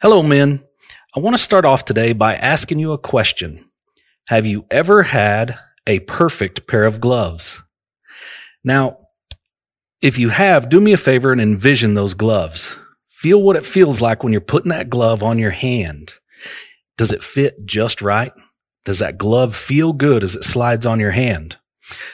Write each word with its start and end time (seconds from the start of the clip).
Hello, 0.00 0.22
men. 0.22 0.60
I 1.16 1.18
want 1.18 1.36
to 1.36 1.42
start 1.42 1.64
off 1.64 1.84
today 1.84 2.12
by 2.12 2.36
asking 2.36 2.78
you 2.78 2.92
a 2.92 2.98
question. 2.98 3.68
Have 4.28 4.46
you 4.46 4.64
ever 4.70 5.02
had 5.02 5.58
a 5.88 5.98
perfect 5.98 6.68
pair 6.68 6.84
of 6.84 7.00
gloves? 7.00 7.64
Now, 8.62 8.98
if 10.00 10.16
you 10.16 10.28
have, 10.28 10.68
do 10.68 10.80
me 10.80 10.92
a 10.92 10.96
favor 10.96 11.32
and 11.32 11.40
envision 11.40 11.94
those 11.94 12.14
gloves. 12.14 12.78
Feel 13.08 13.42
what 13.42 13.56
it 13.56 13.66
feels 13.66 14.00
like 14.00 14.22
when 14.22 14.32
you're 14.32 14.40
putting 14.40 14.68
that 14.70 14.88
glove 14.88 15.24
on 15.24 15.36
your 15.36 15.50
hand. 15.50 16.12
Does 16.96 17.10
it 17.10 17.24
fit 17.24 17.66
just 17.66 18.00
right? 18.00 18.30
Does 18.84 19.00
that 19.00 19.18
glove 19.18 19.56
feel 19.56 19.92
good 19.92 20.22
as 20.22 20.36
it 20.36 20.44
slides 20.44 20.86
on 20.86 21.00
your 21.00 21.10
hand? 21.10 21.56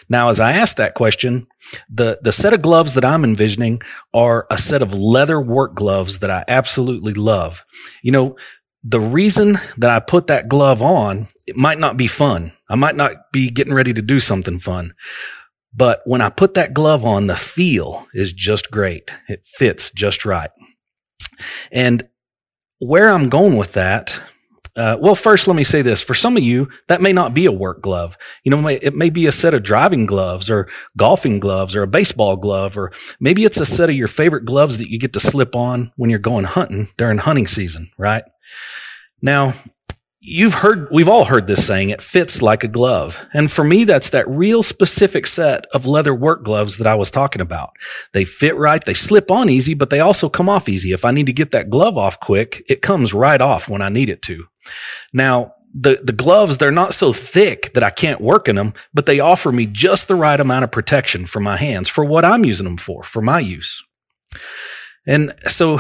Now, 0.09 0.29
as 0.29 0.41
I 0.41 0.53
ask 0.53 0.77
that 0.77 0.95
question, 0.95 1.47
the, 1.89 2.19
the 2.23 2.33
set 2.33 2.53
of 2.53 2.63
gloves 2.63 2.95
that 2.95 3.05
I'm 3.05 3.25
envisioning 3.25 3.81
are 4.13 4.47
a 4.51 4.59
set 4.59 4.83
of 4.83 4.95
leather 4.95 5.41
work 5.41 5.75
gloves 5.75 6.21
that 6.21 6.31
I 6.31 6.45
absolutely 6.49 7.15
love. 7.15 7.65
You 8.03 8.13
know, 8.13 8.37
the 8.83 9.01
reason 9.01 9.59
that 9.79 9.91
I 9.91 10.01
put 10.01 10.27
that 10.27 10.49
glove 10.49 10.83
on, 10.83 11.29
it 11.47 11.57
might 11.57 11.79
not 11.79 11.97
be 11.97 12.07
fun. 12.07 12.53
I 12.69 12.75
might 12.75 12.97
not 12.97 13.13
be 13.33 13.51
getting 13.51 13.75
ready 13.75 13.95
to 13.95 14.03
do 14.03 14.21
something 14.21 14.59
fun. 14.59 14.93
But 15.75 16.03
when 16.05 16.21
I 16.21 16.31
put 16.31 16.55
that 16.55 16.75
glove 16.75 17.05
on, 17.05 17.27
the 17.27 17.37
feel 17.37 18.07
is 18.15 18.33
just 18.33 18.71
great. 18.71 19.11
It 19.29 19.45
fits 19.45 19.91
just 19.91 20.25
right. 20.25 20.51
And 21.73 22.07
where 22.79 23.11
I'm 23.11 23.29
going 23.29 23.57
with 23.57 23.73
that 23.73 24.21
uh, 24.77 24.97
well, 25.01 25.15
first, 25.15 25.47
let 25.47 25.57
me 25.57 25.65
say 25.65 25.83
this. 25.83 26.03
For 26.03 26.15
some 26.15 26.37
of 26.37 26.43
you, 26.43 26.69
that 26.89 27.01
may 27.01 27.13
not 27.13 27.33
be 27.33 27.47
a 27.47 27.53
work 27.53 27.81
glove. 27.81 28.17
You 28.43 28.51
know, 28.51 28.67
it 28.67 28.95
may 28.95 29.11
be 29.11 29.27
a 29.27 29.33
set 29.33 29.55
of 29.55 29.63
driving 29.63 30.07
gloves 30.07 30.51
or 30.51 30.69
golfing 30.97 31.39
gloves 31.39 31.77
or 31.77 31.83
a 31.83 31.89
baseball 31.89 32.37
glove, 32.37 32.77
or 32.77 32.93
maybe 33.21 33.45
it's 33.45 33.61
a 33.61 33.67
set 33.67 33.89
of 33.89 33.97
your 33.97 34.09
favorite 34.09 34.45
gloves 34.45 34.79
that 34.79 34.91
you 34.91 34.99
get 34.99 35.13
to 35.13 35.21
slip 35.21 35.55
on 35.55 35.93
when 35.97 36.11
you're 36.11 36.19
going 36.19 36.45
hunting 36.45 36.89
during 36.97 37.19
hunting 37.19 37.47
season, 37.47 37.91
right? 37.99 38.25
Now, 39.23 39.55
you've 40.21 40.55
heard, 40.55 40.89
we've 40.91 41.09
all 41.09 41.27
heard 41.27 41.47
this 41.47 41.65
saying, 41.65 41.91
it 41.91 42.03
fits 42.03 42.43
like 42.43 42.65
a 42.65 42.69
glove. 42.69 43.25
And 43.33 43.53
for 43.53 43.63
me, 43.63 43.85
that's 43.85 44.11
that 44.11 44.29
real 44.29 44.63
specific 44.63 45.27
set 45.27 45.67
of 45.73 45.87
leather 45.87 46.15
work 46.15 46.43
gloves 46.43 46.79
that 46.79 46.87
I 46.87 46.95
was 46.95 47.11
talking 47.11 47.43
about. 47.43 47.71
They 48.13 48.25
fit 48.25 48.57
right. 48.57 48.85
They 48.85 48.95
slip 48.95 49.31
on 49.31 49.49
easy, 49.49 49.75
but 49.75 49.91
they 49.91 50.01
also 50.01 50.29
come 50.29 50.49
off 50.49 50.69
easy. 50.69 50.93
If 50.93 51.05
I 51.05 51.11
need 51.11 51.27
to 51.27 51.33
get 51.33 51.53
that 51.53 51.71
glove 51.71 51.97
off 51.97 52.19
quick, 52.19 52.65
it 52.69 52.83
comes 52.83 53.15
right 53.15 53.41
off 53.41 53.69
when 53.69 53.83
I 53.83 53.89
need 53.89 54.09
it 54.09 54.23
to. 54.23 54.47
Now, 55.13 55.55
the, 55.75 56.01
the 56.03 56.13
gloves, 56.13 56.59
they're 56.59 56.71
not 56.71 56.95
so 56.95 57.13
thick 57.13 57.73
that 57.75 57.83
I 57.83 57.91
can't 57.91 58.21
work 58.21 58.49
in 58.49 58.57
them, 58.57 58.75
but 58.93 59.07
they 59.07 59.21
offer 59.21 59.51
me 59.51 59.67
just 59.67 60.09
the 60.09 60.15
right 60.15 60.39
amount 60.39 60.65
of 60.65 60.71
protection 60.71 61.27
for 61.27 61.41
my 61.41 61.57
hands 61.57 61.89
for 61.89 62.05
what 62.05 62.25
I'm 62.25 62.45
using 62.45 62.65
them 62.65 62.77
for, 62.77 63.03
for 63.03 63.21
my 63.21 63.41
use. 63.41 63.83
And 65.07 65.35
so 65.47 65.79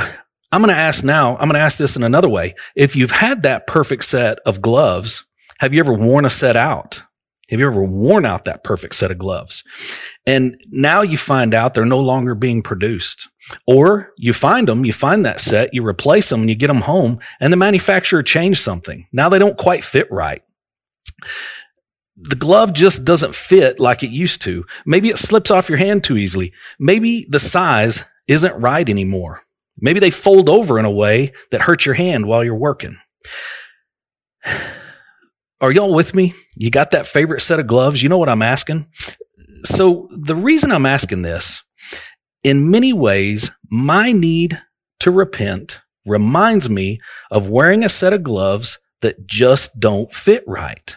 I'm 0.52 0.62
going 0.62 0.74
to 0.74 0.80
ask 0.80 1.04
now, 1.04 1.34
I'm 1.36 1.48
going 1.48 1.54
to 1.54 1.60
ask 1.60 1.78
this 1.78 1.96
in 1.96 2.02
another 2.02 2.28
way. 2.28 2.54
If 2.76 2.94
you've 2.96 3.10
had 3.10 3.42
that 3.42 3.66
perfect 3.66 4.04
set 4.04 4.38
of 4.46 4.60
gloves, 4.60 5.24
have 5.60 5.72
you 5.72 5.80
ever 5.80 5.92
worn 5.92 6.24
a 6.24 6.30
set 6.30 6.56
out? 6.56 7.02
Have 7.50 7.60
you 7.60 7.66
ever 7.66 7.84
worn 7.84 8.24
out 8.24 8.44
that 8.44 8.64
perfect 8.64 8.94
set 8.94 9.10
of 9.10 9.18
gloves? 9.18 9.62
And 10.26 10.58
now 10.70 11.02
you 11.02 11.18
find 11.18 11.52
out 11.52 11.74
they're 11.74 11.84
no 11.84 12.00
longer 12.00 12.34
being 12.34 12.62
produced. 12.62 13.28
Or 13.66 14.12
you 14.16 14.32
find 14.32 14.66
them, 14.66 14.84
you 14.84 14.92
find 14.92 15.24
that 15.24 15.40
set, 15.40 15.74
you 15.74 15.86
replace 15.86 16.30
them 16.30 16.40
and 16.40 16.48
you 16.48 16.56
get 16.56 16.68
them 16.68 16.82
home 16.82 17.18
and 17.40 17.52
the 17.52 17.58
manufacturer 17.58 18.22
changed 18.22 18.62
something. 18.62 19.06
Now 19.12 19.28
they 19.28 19.38
don't 19.38 19.58
quite 19.58 19.84
fit 19.84 20.10
right. 20.10 20.42
The 22.16 22.36
glove 22.36 22.72
just 22.72 23.04
doesn't 23.04 23.34
fit 23.34 23.78
like 23.78 24.02
it 24.02 24.10
used 24.10 24.40
to. 24.42 24.64
Maybe 24.86 25.08
it 25.08 25.18
slips 25.18 25.50
off 25.50 25.68
your 25.68 25.78
hand 25.78 26.04
too 26.04 26.16
easily. 26.16 26.52
Maybe 26.78 27.26
the 27.28 27.40
size 27.40 28.04
isn't 28.28 28.60
right 28.60 28.88
anymore. 28.88 29.42
Maybe 29.78 30.00
they 30.00 30.10
fold 30.10 30.48
over 30.48 30.78
in 30.78 30.84
a 30.84 30.90
way 30.90 31.32
that 31.50 31.62
hurts 31.62 31.84
your 31.84 31.96
hand 31.96 32.26
while 32.26 32.44
you're 32.44 32.54
working. 32.54 32.98
Are 35.64 35.72
y'all 35.72 35.94
with 35.94 36.14
me? 36.14 36.34
You 36.56 36.70
got 36.70 36.90
that 36.90 37.06
favorite 37.06 37.40
set 37.40 37.58
of 37.58 37.66
gloves? 37.66 38.02
You 38.02 38.10
know 38.10 38.18
what 38.18 38.28
I'm 38.28 38.42
asking? 38.42 38.86
So 39.62 40.10
the 40.10 40.36
reason 40.36 40.70
I'm 40.70 40.84
asking 40.84 41.22
this, 41.22 41.62
in 42.42 42.70
many 42.70 42.92
ways, 42.92 43.50
my 43.70 44.12
need 44.12 44.60
to 45.00 45.10
repent 45.10 45.80
reminds 46.04 46.68
me 46.68 47.00
of 47.30 47.48
wearing 47.48 47.82
a 47.82 47.88
set 47.88 48.12
of 48.12 48.22
gloves 48.22 48.78
that 49.00 49.26
just 49.26 49.80
don't 49.80 50.12
fit 50.12 50.44
right. 50.46 50.96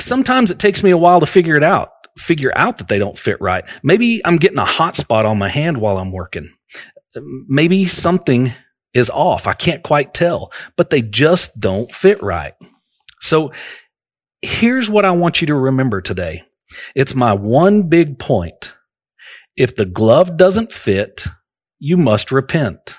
Sometimes 0.00 0.50
it 0.50 0.58
takes 0.58 0.82
me 0.82 0.90
a 0.90 0.98
while 0.98 1.20
to 1.20 1.26
figure 1.26 1.54
it 1.54 1.62
out, 1.62 1.90
figure 2.18 2.52
out 2.56 2.78
that 2.78 2.88
they 2.88 2.98
don't 2.98 3.16
fit 3.16 3.40
right. 3.40 3.64
Maybe 3.84 4.20
I'm 4.26 4.38
getting 4.38 4.58
a 4.58 4.64
hot 4.64 4.96
spot 4.96 5.24
on 5.24 5.38
my 5.38 5.50
hand 5.50 5.76
while 5.76 5.98
I'm 5.98 6.10
working 6.10 6.50
maybe 7.48 7.86
something 7.86 8.52
is 8.92 9.08
off. 9.10 9.46
I 9.46 9.52
can't 9.52 9.82
quite 9.82 10.14
tell, 10.14 10.52
but 10.76 10.90
they 10.90 11.02
just 11.02 11.58
don't 11.60 11.90
fit 11.92 12.22
right. 12.22 12.54
So 13.26 13.52
here's 14.40 14.88
what 14.88 15.04
I 15.04 15.10
want 15.10 15.40
you 15.40 15.48
to 15.48 15.54
remember 15.54 16.00
today. 16.00 16.44
It's 16.94 17.14
my 17.14 17.32
one 17.32 17.88
big 17.88 18.20
point. 18.20 18.76
If 19.56 19.74
the 19.74 19.84
glove 19.86 20.36
doesn't 20.36 20.72
fit, 20.72 21.24
you 21.80 21.96
must 21.96 22.30
repent. 22.30 22.98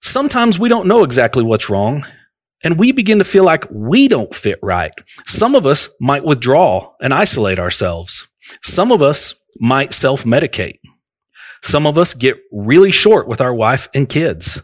Sometimes 0.00 0.58
we 0.60 0.68
don't 0.68 0.86
know 0.86 1.02
exactly 1.02 1.42
what's 1.42 1.68
wrong 1.68 2.04
and 2.62 2.78
we 2.78 2.92
begin 2.92 3.18
to 3.18 3.24
feel 3.24 3.44
like 3.44 3.66
we 3.70 4.06
don't 4.06 4.34
fit 4.34 4.60
right. 4.62 4.94
Some 5.26 5.56
of 5.56 5.66
us 5.66 5.88
might 6.00 6.24
withdraw 6.24 6.92
and 7.00 7.12
isolate 7.12 7.58
ourselves. 7.58 8.28
Some 8.62 8.92
of 8.92 9.02
us 9.02 9.34
might 9.58 9.92
self 9.92 10.22
medicate. 10.24 10.78
Some 11.62 11.86
of 11.86 11.98
us 11.98 12.14
get 12.14 12.38
really 12.52 12.92
short 12.92 13.26
with 13.26 13.40
our 13.40 13.54
wife 13.54 13.88
and 13.92 14.08
kids. 14.08 14.62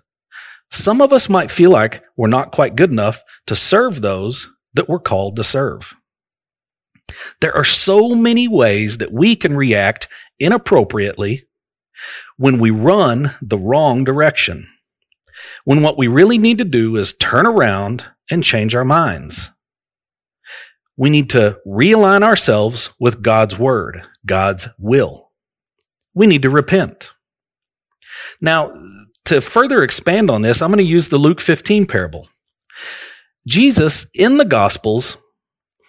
Some 0.70 1.00
of 1.00 1.12
us 1.12 1.28
might 1.28 1.50
feel 1.50 1.70
like 1.70 2.03
we're 2.16 2.28
not 2.28 2.53
quite 2.53 2.76
good 2.76 2.91
enough 2.91 3.22
to 3.47 3.56
serve 3.56 4.00
those 4.00 4.50
that 4.75 4.88
we're 4.88 5.00
called 5.00 5.36
to 5.36 5.44
serve. 5.44 5.94
There 7.41 7.54
are 7.54 7.64
so 7.64 8.14
many 8.14 8.47
ways 8.47 8.98
that 8.98 9.12
we 9.12 9.34
can 9.34 9.56
react 9.56 10.08
inappropriately 10.38 11.48
when 12.36 12.60
we 12.60 12.70
run 12.70 13.32
the 13.42 13.58
wrong 13.58 14.04
direction. 14.04 14.69
When 15.64 15.82
what 15.82 15.98
we 15.98 16.06
really 16.06 16.38
need 16.38 16.58
to 16.58 16.64
do 16.64 16.97
is 16.97 17.14
turn 17.14 17.47
around 17.47 18.08
and 18.31 18.44
change 18.44 18.75
our 18.75 18.84
minds. 18.84 19.50
We 20.97 21.10
need 21.10 21.31
to 21.31 21.58
realign 21.66 22.22
ourselves 22.22 22.94
with 23.00 23.22
God's 23.22 23.58
word, 23.58 24.02
God's 24.25 24.69
will 24.78 25.31
we 26.14 26.26
need 26.26 26.42
to 26.42 26.50
repent. 26.50 27.14
Now, 28.41 28.72
to 29.30 29.41
further 29.41 29.84
expand 29.84 30.28
on 30.28 30.42
this, 30.42 30.60
I'm 30.60 30.70
going 30.70 30.84
to 30.84 30.91
use 30.91 31.08
the 31.08 31.16
Luke 31.16 31.41
15 31.41 31.86
parable. 31.86 32.26
Jesus 33.46 34.06
in 34.12 34.38
the 34.38 34.44
Gospels 34.44 35.18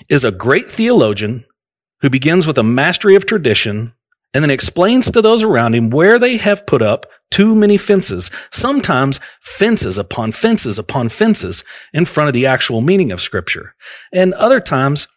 is 0.10 0.24
a 0.24 0.32
great 0.32 0.72
theologian 0.72 1.46
who 2.02 2.10
begins 2.12 2.46
with 2.46 2.60
a 2.60 2.64
mastery 2.64 3.16
of 3.16 3.26
tradition 3.26 3.94
and 4.34 4.44
then 4.44 4.52
explains 4.52 5.10
to 5.10 5.24
those 5.24 5.42
around 5.42 5.74
him 5.74 5.90
where 5.90 6.20
they 6.20 6.38
have 6.38 6.68
put 6.68 6.84
up 6.84 7.08
too 7.32 7.56
many 7.56 7.78
fences, 7.78 8.30
sometimes 8.52 9.20
fences 9.42 9.98
upon 9.98 10.32
fences 10.32 10.78
upon 10.78 11.10
fences 11.10 11.64
in 11.94 12.06
front 12.06 12.28
of 12.28 12.34
the 12.34 12.46
actual 12.46 12.82
meaning 12.82 13.12
of 13.12 13.22
scripture. 13.22 13.74
And 14.14 14.36
other 14.36 14.60
times 14.60 15.08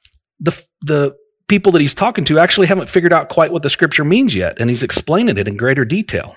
the, 0.41 0.67
the 0.81 1.15
people 1.47 1.73
that 1.73 1.83
he's 1.83 1.95
talking 1.95 2.25
to 2.25 2.39
actually 2.39 2.69
haven't 2.69 2.89
figured 2.89 3.13
out 3.13 3.29
quite 3.29 3.53
what 3.53 3.63
the 3.63 3.71
scripture 3.71 4.05
means 4.05 4.35
yet, 4.35 4.59
and 4.59 4.71
he's 4.71 4.83
explaining 4.83 5.37
it 5.37 5.47
in 5.47 5.59
greater 5.59 5.85
detail. 5.85 6.37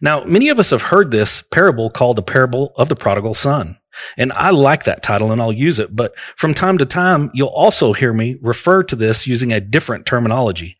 Now, 0.00 0.24
many 0.24 0.48
of 0.48 0.58
us 0.58 0.70
have 0.70 0.82
heard 0.82 1.10
this 1.10 1.42
parable 1.42 1.90
called 1.90 2.16
the 2.16 2.22
parable 2.22 2.72
of 2.76 2.88
the 2.88 2.96
prodigal 2.96 3.34
son. 3.34 3.78
And 4.16 4.32
I 4.32 4.50
like 4.50 4.84
that 4.84 5.02
title 5.02 5.32
and 5.32 5.42
I'll 5.42 5.52
use 5.52 5.78
it, 5.78 5.94
but 5.94 6.18
from 6.36 6.54
time 6.54 6.78
to 6.78 6.86
time, 6.86 7.30
you'll 7.34 7.48
also 7.48 7.92
hear 7.92 8.12
me 8.12 8.38
refer 8.40 8.82
to 8.84 8.96
this 8.96 9.26
using 9.26 9.52
a 9.52 9.60
different 9.60 10.06
terminology. 10.06 10.76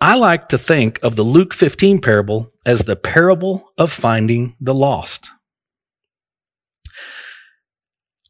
I 0.00 0.16
like 0.16 0.48
to 0.48 0.58
think 0.58 1.02
of 1.02 1.16
the 1.16 1.22
Luke 1.22 1.54
15 1.54 2.00
parable 2.00 2.52
as 2.66 2.84
the 2.84 2.96
parable 2.96 3.72
of 3.78 3.90
finding 3.90 4.54
the 4.60 4.74
lost. 4.74 5.30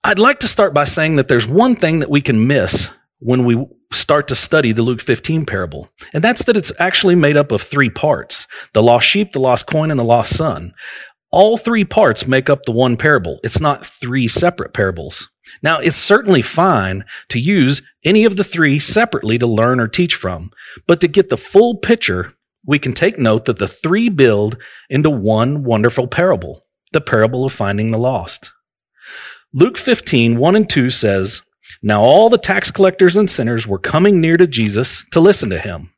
I'd 0.04 0.20
like 0.20 0.38
to 0.38 0.48
start 0.48 0.72
by 0.72 0.84
saying 0.84 1.16
that 1.16 1.26
there's 1.26 1.48
one 1.48 1.74
thing 1.74 1.98
that 1.98 2.10
we 2.10 2.20
can 2.20 2.46
miss 2.46 2.90
when 3.18 3.44
we 3.44 3.66
start 3.92 4.28
to 4.28 4.34
study 4.34 4.72
the 4.72 4.82
Luke 4.82 5.00
15 5.00 5.46
parable. 5.46 5.88
And 6.12 6.22
that's 6.22 6.44
that 6.44 6.56
it's 6.56 6.72
actually 6.78 7.14
made 7.14 7.36
up 7.36 7.52
of 7.52 7.62
three 7.62 7.90
parts. 7.90 8.46
The 8.72 8.82
lost 8.82 9.06
sheep, 9.06 9.32
the 9.32 9.40
lost 9.40 9.66
coin, 9.66 9.90
and 9.90 9.98
the 9.98 10.04
lost 10.04 10.36
son. 10.36 10.74
All 11.30 11.56
three 11.56 11.84
parts 11.84 12.26
make 12.26 12.48
up 12.48 12.64
the 12.64 12.72
one 12.72 12.96
parable. 12.96 13.40
It's 13.42 13.60
not 13.60 13.84
three 13.84 14.28
separate 14.28 14.72
parables. 14.72 15.28
Now, 15.62 15.78
it's 15.78 15.96
certainly 15.96 16.42
fine 16.42 17.04
to 17.28 17.38
use 17.38 17.82
any 18.04 18.24
of 18.24 18.36
the 18.36 18.44
three 18.44 18.78
separately 18.78 19.38
to 19.38 19.46
learn 19.46 19.80
or 19.80 19.88
teach 19.88 20.14
from, 20.14 20.50
but 20.86 21.00
to 21.00 21.08
get 21.08 21.28
the 21.28 21.36
full 21.36 21.76
picture, 21.76 22.34
we 22.64 22.78
can 22.78 22.92
take 22.92 23.18
note 23.18 23.44
that 23.44 23.58
the 23.58 23.68
three 23.68 24.08
build 24.08 24.58
into 24.90 25.10
one 25.10 25.62
wonderful 25.62 26.08
parable, 26.08 26.62
the 26.92 27.00
parable 27.00 27.44
of 27.44 27.52
finding 27.52 27.90
the 27.90 27.98
lost. 27.98 28.52
Luke 29.52 29.78
15, 29.78 30.36
1 30.38 30.56
and 30.56 30.68
2 30.68 30.90
says, 30.90 31.42
now 31.82 32.02
all 32.02 32.28
the 32.30 32.38
tax 32.38 32.70
collectors 32.70 33.16
and 33.16 33.28
sinners 33.30 33.66
were 33.66 33.78
coming 33.78 34.20
near 34.20 34.36
to 34.36 34.46
Jesus 34.46 35.04
to 35.12 35.20
listen 35.20 35.50
to 35.50 35.58
him. 35.58 35.92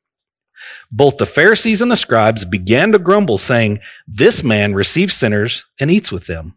both 0.91 1.19
the 1.19 1.26
Pharisees 1.26 1.82
and 1.82 1.91
the 1.91 1.97
scribes 1.97 2.44
began 2.44 2.93
to 2.93 2.99
grumble, 2.99 3.38
saying, 3.38 3.81
This 4.06 4.43
man 4.43 4.75
receives 4.75 5.15
sinners 5.15 5.65
and 5.81 5.91
eats 5.91 6.11
with 6.12 6.26
them. 6.26 6.55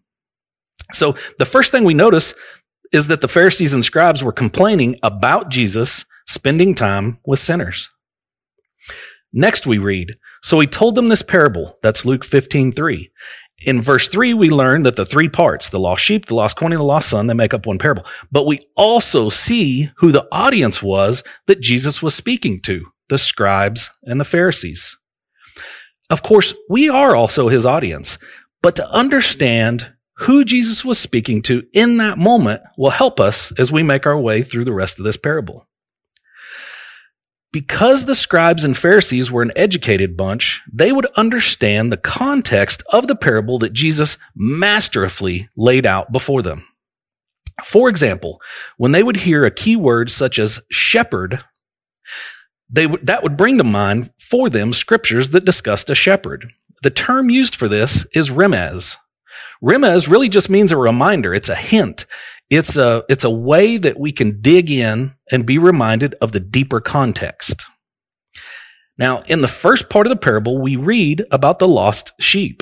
So 0.94 1.16
the 1.40 1.46
first 1.46 1.72
thing 1.72 1.84
we 1.84 1.94
notice 1.94 2.34
is 2.92 3.08
that 3.08 3.22
the 3.22 3.28
Pharisees 3.28 3.74
and 3.74 3.84
scribes 3.84 4.24
were 4.24 4.34
complaining 4.34 4.98
about 5.04 5.50
Jesus 5.50 6.06
spending 6.28 6.76
time 6.76 7.20
with 7.26 7.40
sinners. 7.40 7.90
Next 9.34 9.66
we 9.66 9.78
read, 9.78 10.16
so 10.44 10.60
he 10.60 10.68
told 10.68 10.96
them 10.96 11.10
this 11.10 11.22
parable. 11.22 11.78
That's 11.82 12.06
Luke 12.06 12.26
15, 12.26 12.74
3. 12.74 13.12
In 13.66 13.82
verse 13.82 14.08
3, 14.08 14.34
we 14.34 14.50
learn 14.50 14.84
that 14.84 14.96
the 14.96 15.06
three 15.06 15.30
parts, 15.30 15.70
the 15.70 15.80
lost 15.80 16.04
sheep, 16.04 16.26
the 16.26 16.36
lost 16.36 16.58
coin, 16.58 16.72
and 16.72 16.80
the 16.80 16.84
lost 16.84 17.10
son, 17.10 17.28
they 17.28 17.34
make 17.34 17.54
up 17.54 17.68
one 17.68 17.78
parable. 17.78 18.06
But 18.32 18.48
we 18.48 18.60
also 18.76 19.30
see 19.30 19.92
who 19.98 20.12
the 20.12 20.28
audience 20.32 20.82
was 20.82 21.24
that 21.46 21.62
Jesus 21.62 22.02
was 22.02 22.16
speaking 22.16 22.60
to, 22.62 22.88
the 23.10 23.20
scribes 23.20 23.92
and 24.04 24.20
the 24.20 24.26
Pharisees. 24.26 24.98
Of 26.10 26.24
course, 26.24 26.54
we 26.70 26.90
are 26.90 27.16
also 27.16 27.50
his 27.50 27.66
audience, 27.66 28.18
but 28.62 28.76
to 28.78 28.90
understand 28.90 29.94
who 30.18 30.44
Jesus 30.44 30.84
was 30.84 31.00
speaking 31.00 31.42
to 31.44 31.64
in 31.74 31.98
that 31.98 32.18
moment 32.18 32.62
will 32.78 32.92
help 32.92 33.20
us 33.20 33.52
as 33.60 33.72
we 33.72 33.84
make 33.84 34.06
our 34.06 34.20
way 34.20 34.44
through 34.44 34.66
the 34.66 34.74
rest 34.74 35.00
of 35.00 35.06
this 35.06 35.18
parable. 35.18 35.68
Because 37.52 38.06
the 38.06 38.16
scribes 38.16 38.64
and 38.64 38.78
Pharisees 38.78 39.30
were 39.30 39.42
an 39.42 39.52
educated 39.58 40.16
bunch, 40.16 40.62
they 40.72 40.92
would 40.92 41.06
understand 41.18 41.92
the 41.92 41.98
context 41.98 42.82
of 42.94 43.08
the 43.08 43.16
parable 43.16 43.58
that 43.60 43.74
Jesus 43.74 44.18
masterfully 44.36 45.50
laid 45.58 45.86
out 45.86 46.14
before 46.14 46.42
them. 46.42 46.66
For 47.64 47.90
example, 47.90 48.42
when 48.78 48.94
they 48.94 49.04
would 49.04 49.18
hear 49.18 49.46
a 49.46 49.52
key 49.52 49.76
word 49.76 50.10
such 50.10 50.40
as 50.40 50.62
shepherd, 50.72 51.44
they 52.70 52.88
would, 52.88 53.06
that 53.06 53.22
would 53.22 53.36
bring 53.36 53.58
to 53.58 53.66
mind 53.66 54.12
for 54.18 54.50
them 54.50 54.72
scriptures 54.72 55.30
that 55.32 55.46
discussed 55.46 55.90
a 55.90 55.96
shepherd. 55.96 56.52
The 56.84 56.90
term 56.90 57.30
used 57.30 57.56
for 57.56 57.68
this 57.68 58.06
is 58.16 58.30
remez. 58.30 58.96
Remez 59.62 60.10
really 60.10 60.30
just 60.30 60.50
means 60.50 60.72
a 60.72 60.78
reminder. 60.78 61.34
It's 61.34 61.50
a 61.50 61.56
hint. 61.56 62.06
It's 62.50 62.78
a, 62.78 63.04
it's 63.10 63.24
a 63.24 63.30
way 63.30 63.78
that 63.78 64.00
we 64.00 64.12
can 64.12 64.42
dig 64.42 64.72
in 64.72 65.14
and 65.32 65.46
be 65.46 65.58
reminded 65.58 66.14
of 66.16 66.34
the 66.34 66.40
deeper 66.40 66.80
context. 66.80 67.66
Now, 68.98 69.22
in 69.22 69.42
the 69.42 69.48
first 69.48 69.90
part 69.90 70.06
of 70.06 70.12
the 70.12 70.18
parable, 70.18 70.60
we 70.60 70.76
read 70.76 71.26
about 71.32 71.60
the 71.60 71.68
lost 71.68 72.12
sheep. 72.20 72.62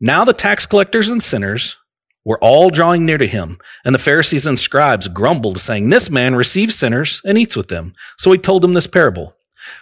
Now 0.00 0.24
the 0.24 0.32
tax 0.32 0.66
collectors 0.66 1.08
and 1.08 1.22
sinners 1.22 1.76
were 2.24 2.42
all 2.42 2.70
drawing 2.70 3.04
near 3.04 3.18
to 3.18 3.26
him, 3.26 3.58
and 3.84 3.94
the 3.94 4.00
Pharisees 4.00 4.46
and 4.46 4.58
scribes 4.58 5.08
grumbled, 5.08 5.58
saying, 5.58 5.90
This 5.90 6.10
man 6.10 6.34
receives 6.34 6.74
sinners 6.74 7.20
and 7.24 7.36
eats 7.36 7.56
with 7.56 7.68
them. 7.68 7.94
So 8.16 8.32
he 8.32 8.38
told 8.38 8.62
them 8.62 8.74
this 8.74 8.86
parable. 8.86 9.36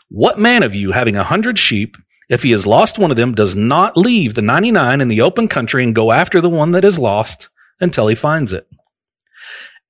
What 0.08 0.38
man 0.38 0.62
of 0.62 0.74
you, 0.74 0.92
having 0.92 1.16
a 1.16 1.24
hundred 1.24 1.58
sheep, 1.58 1.96
if 2.28 2.42
he 2.42 2.50
has 2.50 2.66
lost 2.66 2.98
one 2.98 3.10
of 3.10 3.16
them, 3.16 3.34
does 3.34 3.56
not 3.56 3.96
leave 3.96 4.34
the 4.34 4.42
99 4.42 5.00
in 5.00 5.08
the 5.08 5.20
open 5.20 5.48
country 5.48 5.82
and 5.84 5.94
go 5.94 6.12
after 6.12 6.40
the 6.40 6.48
one 6.48 6.72
that 6.72 6.84
is 6.84 6.98
lost 6.98 7.48
until 7.80 8.06
he 8.08 8.14
finds 8.14 8.52
it? 8.52 8.66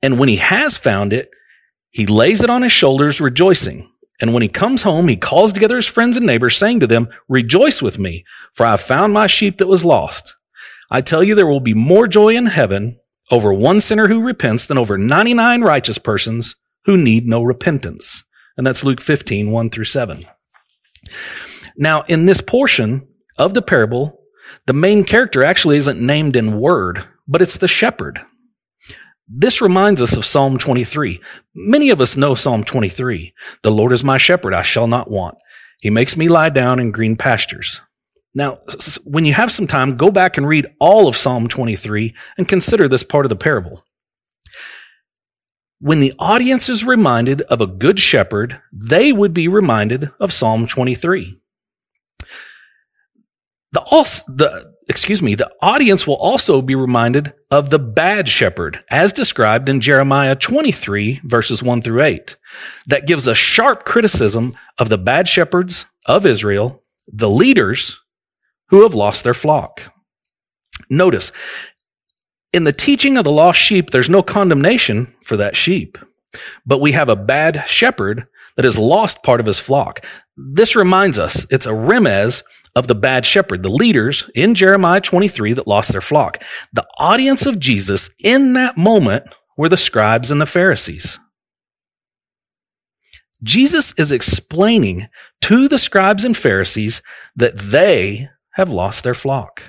And 0.02 0.19
when 0.19 0.28
he 0.28 0.37
has 0.37 0.76
found 0.76 1.12
it, 1.12 1.31
he 1.91 2.07
lays 2.07 2.43
it 2.43 2.51
on 2.51 2.63
his 2.63 2.73
shoulders, 2.73 3.21
rejoicing. 3.21 3.91
And 4.21 4.35
when 4.35 4.43
he 4.43 4.49
comes 4.49 4.83
home, 4.83 5.09
he 5.09 5.17
calls 5.17 5.53
together 5.53 5.77
his 5.77 5.89
friends 5.89 6.17
and 6.17 6.27
neighbors, 6.27 6.57
saying 6.57 6.81
to 6.81 6.87
them, 6.87 7.09
Rejoice 7.29 7.81
with 7.81 7.99
me, 7.99 8.25
for 8.55 8.67
I 8.67 8.71
have 8.73 8.81
found 8.81 9.13
my 9.13 9.27
sheep 9.27 9.59
that 9.59 9.67
was 9.67 9.85
lost. 9.85 10.37
I 10.91 11.01
tell 11.01 11.23
you, 11.23 11.35
there 11.35 11.47
will 11.47 11.61
be 11.61 11.75
more 11.75 12.07
joy 12.07 12.37
in 12.37 12.47
heaven 12.47 12.99
over 13.31 13.53
one 13.53 13.81
sinner 13.81 14.09
who 14.09 14.21
repents 14.21 14.67
than 14.67 14.77
over 14.77 14.99
99 14.99 15.63
righteous 15.63 15.99
persons 15.99 16.57
who 16.85 16.97
need 16.97 17.27
no 17.27 17.43
repentance. 17.43 18.25
And 18.57 18.67
that's 18.67 18.85
Luke 18.85 19.01
15, 19.01 19.51
1 19.51 19.71
through 19.71 19.85
7. 19.85 20.25
Now, 21.77 22.03
in 22.03 22.27
this 22.27 22.41
portion 22.41 23.07
of 23.39 23.55
the 23.55 23.63
parable, 23.63 24.21
the 24.67 24.73
main 24.73 25.05
character 25.05 25.43
actually 25.43 25.77
isn't 25.77 26.05
named 26.05 26.37
in 26.37 26.61
word, 26.61 27.05
but 27.27 27.41
it's 27.41 27.57
the 27.57 27.69
shepherd. 27.69 28.21
This 29.32 29.61
reminds 29.61 30.03
us 30.03 30.17
of 30.17 30.25
Psalm 30.25 30.59
23. 30.59 31.21
Many 31.55 31.91
of 31.91 32.00
us 32.00 32.17
know 32.17 32.35
Psalm 32.35 32.65
23. 32.65 33.32
The 33.62 33.71
Lord 33.71 33.93
is 33.93 34.03
my 34.03 34.19
shepherd, 34.19 34.53
I 34.53 34.62
shall 34.62 34.88
not 34.88 35.09
want. 35.09 35.38
He 35.81 35.88
makes 35.88 36.17
me 36.17 36.29
lie 36.29 36.49
down 36.49 36.81
in 36.81 36.91
green 36.91 37.17
pastures. 37.17 37.81
Now, 38.35 38.59
when 39.05 39.25
you 39.25 39.35
have 39.35 39.53
some 39.53 39.69
time, 39.69 39.97
go 39.97 40.11
back 40.11 40.37
and 40.37 40.49
read 40.49 40.67
all 40.81 41.06
of 41.06 41.17
Psalm 41.17 41.47
23 41.47 42.12
and 42.38 42.49
consider 42.49 42.88
this 42.88 43.05
part 43.05 43.25
of 43.25 43.29
the 43.29 43.37
parable. 43.37 43.85
When 45.79 46.00
the 46.00 46.12
audience 46.19 46.69
is 46.69 46.85
reminded 46.85 47.43
of 47.43 47.61
a 47.61 47.69
good 47.69 48.00
shepherd, 48.00 48.61
they 48.73 49.12
would 49.12 49.32
be 49.32 49.47
reminded 49.47 50.11
of 50.19 50.32
Psalm 50.32 50.67
23. 50.67 51.38
The, 53.73 53.81
the, 54.27 54.69
excuse 54.91 55.23
me, 55.23 55.37
the 55.37 55.51
audience 55.63 56.05
will 56.05 56.17
also 56.17 56.61
be 56.61 56.75
reminded 56.75 57.33
of 57.49 57.71
the 57.71 57.79
bad 57.79 58.29
shepherd 58.29 58.83
as 58.91 59.13
described 59.13 59.69
in 59.69 59.81
Jeremiah 59.81 60.35
23 60.35 61.21
verses 61.23 61.63
1 61.63 61.81
through 61.81 62.03
8 62.03 62.37
that 62.89 63.07
gives 63.07 63.29
a 63.29 63.35
sharp 63.35 63.85
criticism 63.85 64.53
of 64.79 64.89
the 64.89 64.99
bad 64.99 65.29
shepherds 65.29 65.87
of 66.07 66.27
Israel, 66.27 66.83
the 67.07 67.31
leaders 67.31 68.01
who 68.71 68.83
have 68.83 68.93
lost 68.93 69.23
their 69.23 69.33
flock. 69.33 69.81
Notice, 70.91 71.31
in 72.53 72.65
the 72.65 72.73
teaching 72.73 73.17
of 73.17 73.23
the 73.23 73.31
lost 73.31 73.61
sheep, 73.61 73.91
there's 73.91 74.11
no 74.11 74.25
condemnation 74.25 75.15
for 75.23 75.37
that 75.37 75.55
sheep, 75.55 75.99
but 76.67 76.81
we 76.81 76.93
have 76.93 77.09
a 77.09 77.15
bad 77.15 77.63
shepherd 77.69 78.27
that 78.57 78.65
has 78.65 78.77
lost 78.77 79.23
part 79.23 79.39
of 79.39 79.47
his 79.47 79.61
flock. 79.61 80.05
This 80.37 80.75
reminds 80.75 81.19
us 81.19 81.47
it's 81.49 81.67
a 81.67 81.71
remez 81.71 82.43
of 82.76 82.87
the 82.87 82.94
bad 82.94 83.26
shepherd, 83.26 83.62
the 83.62 83.69
leaders 83.69 84.31
in 84.34 84.55
Jeremiah 84.55 85.00
23 85.00 85.55
that 85.55 85.67
lost 85.67 85.93
their 85.93 86.00
flock. 86.00 86.43
The 86.72 86.87
audience 86.99 87.46
of 87.46 87.58
Jesus 87.58 88.11
in 88.19 88.52
that 88.55 88.76
moment 88.76 89.25
were 89.56 89.69
the 89.69 89.76
scribes 89.76 90.31
and 90.31 90.40
the 90.40 90.46
Pharisees. 90.46 91.19
Jesus 93.43 93.93
is 93.99 94.12
explaining 94.12 95.08
to 95.43 95.69
the 95.69 95.78
scribes 95.78 96.25
and 96.25 96.37
Pharisees 96.37 97.02
that 97.34 97.58
they 97.58 98.28
have 98.55 98.70
lost 98.70 99.02
their 99.02 99.14
flock. 99.14 99.62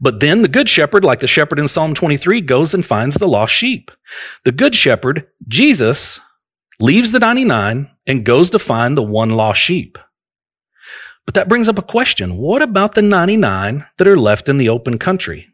But 0.00 0.18
then 0.18 0.42
the 0.42 0.48
good 0.48 0.68
shepherd, 0.68 1.04
like 1.04 1.20
the 1.20 1.28
shepherd 1.28 1.60
in 1.60 1.68
Psalm 1.68 1.94
23, 1.94 2.40
goes 2.40 2.74
and 2.74 2.84
finds 2.84 3.16
the 3.16 3.28
lost 3.28 3.54
sheep. 3.54 3.92
The 4.44 4.52
good 4.52 4.74
shepherd, 4.74 5.28
Jesus, 5.46 6.18
leaves 6.80 7.12
the 7.12 7.20
99 7.20 7.90
and 8.06 8.24
goes 8.24 8.50
to 8.50 8.58
find 8.58 8.96
the 8.96 9.02
one 9.02 9.30
lost 9.30 9.60
sheep. 9.60 9.98
But 11.28 11.34
that 11.34 11.48
brings 11.50 11.68
up 11.68 11.76
a 11.76 11.82
question. 11.82 12.38
What 12.38 12.62
about 12.62 12.94
the 12.94 13.02
99 13.02 13.84
that 13.98 14.08
are 14.08 14.16
left 14.16 14.48
in 14.48 14.56
the 14.56 14.70
open 14.70 14.98
country? 14.98 15.48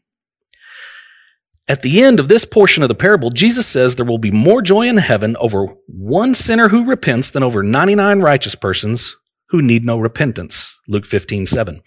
At 1.67 1.83
the 1.83 2.01
end 2.01 2.21
of 2.21 2.29
this 2.29 2.45
portion 2.45 2.85
of 2.85 2.89
the 2.89 2.95
parable, 2.95 3.31
Jesus 3.31 3.67
says 3.67 3.97
there 3.97 4.07
will 4.07 4.19
be 4.19 4.31
more 4.31 4.63
joy 4.63 4.87
in 4.87 4.99
heaven 4.99 5.35
over 5.41 5.67
one 5.89 6.37
sinner 6.37 6.69
who 6.69 6.85
repents 6.85 7.29
than 7.29 7.43
over 7.43 7.65
99 7.65 8.21
righteous 8.21 8.55
persons 8.55 9.17
who 9.49 9.61
need 9.61 9.85
no 9.85 9.99
repentance. 9.99 10.73
Luke 10.87 11.07
15, 11.07 11.45
7. 11.45 11.83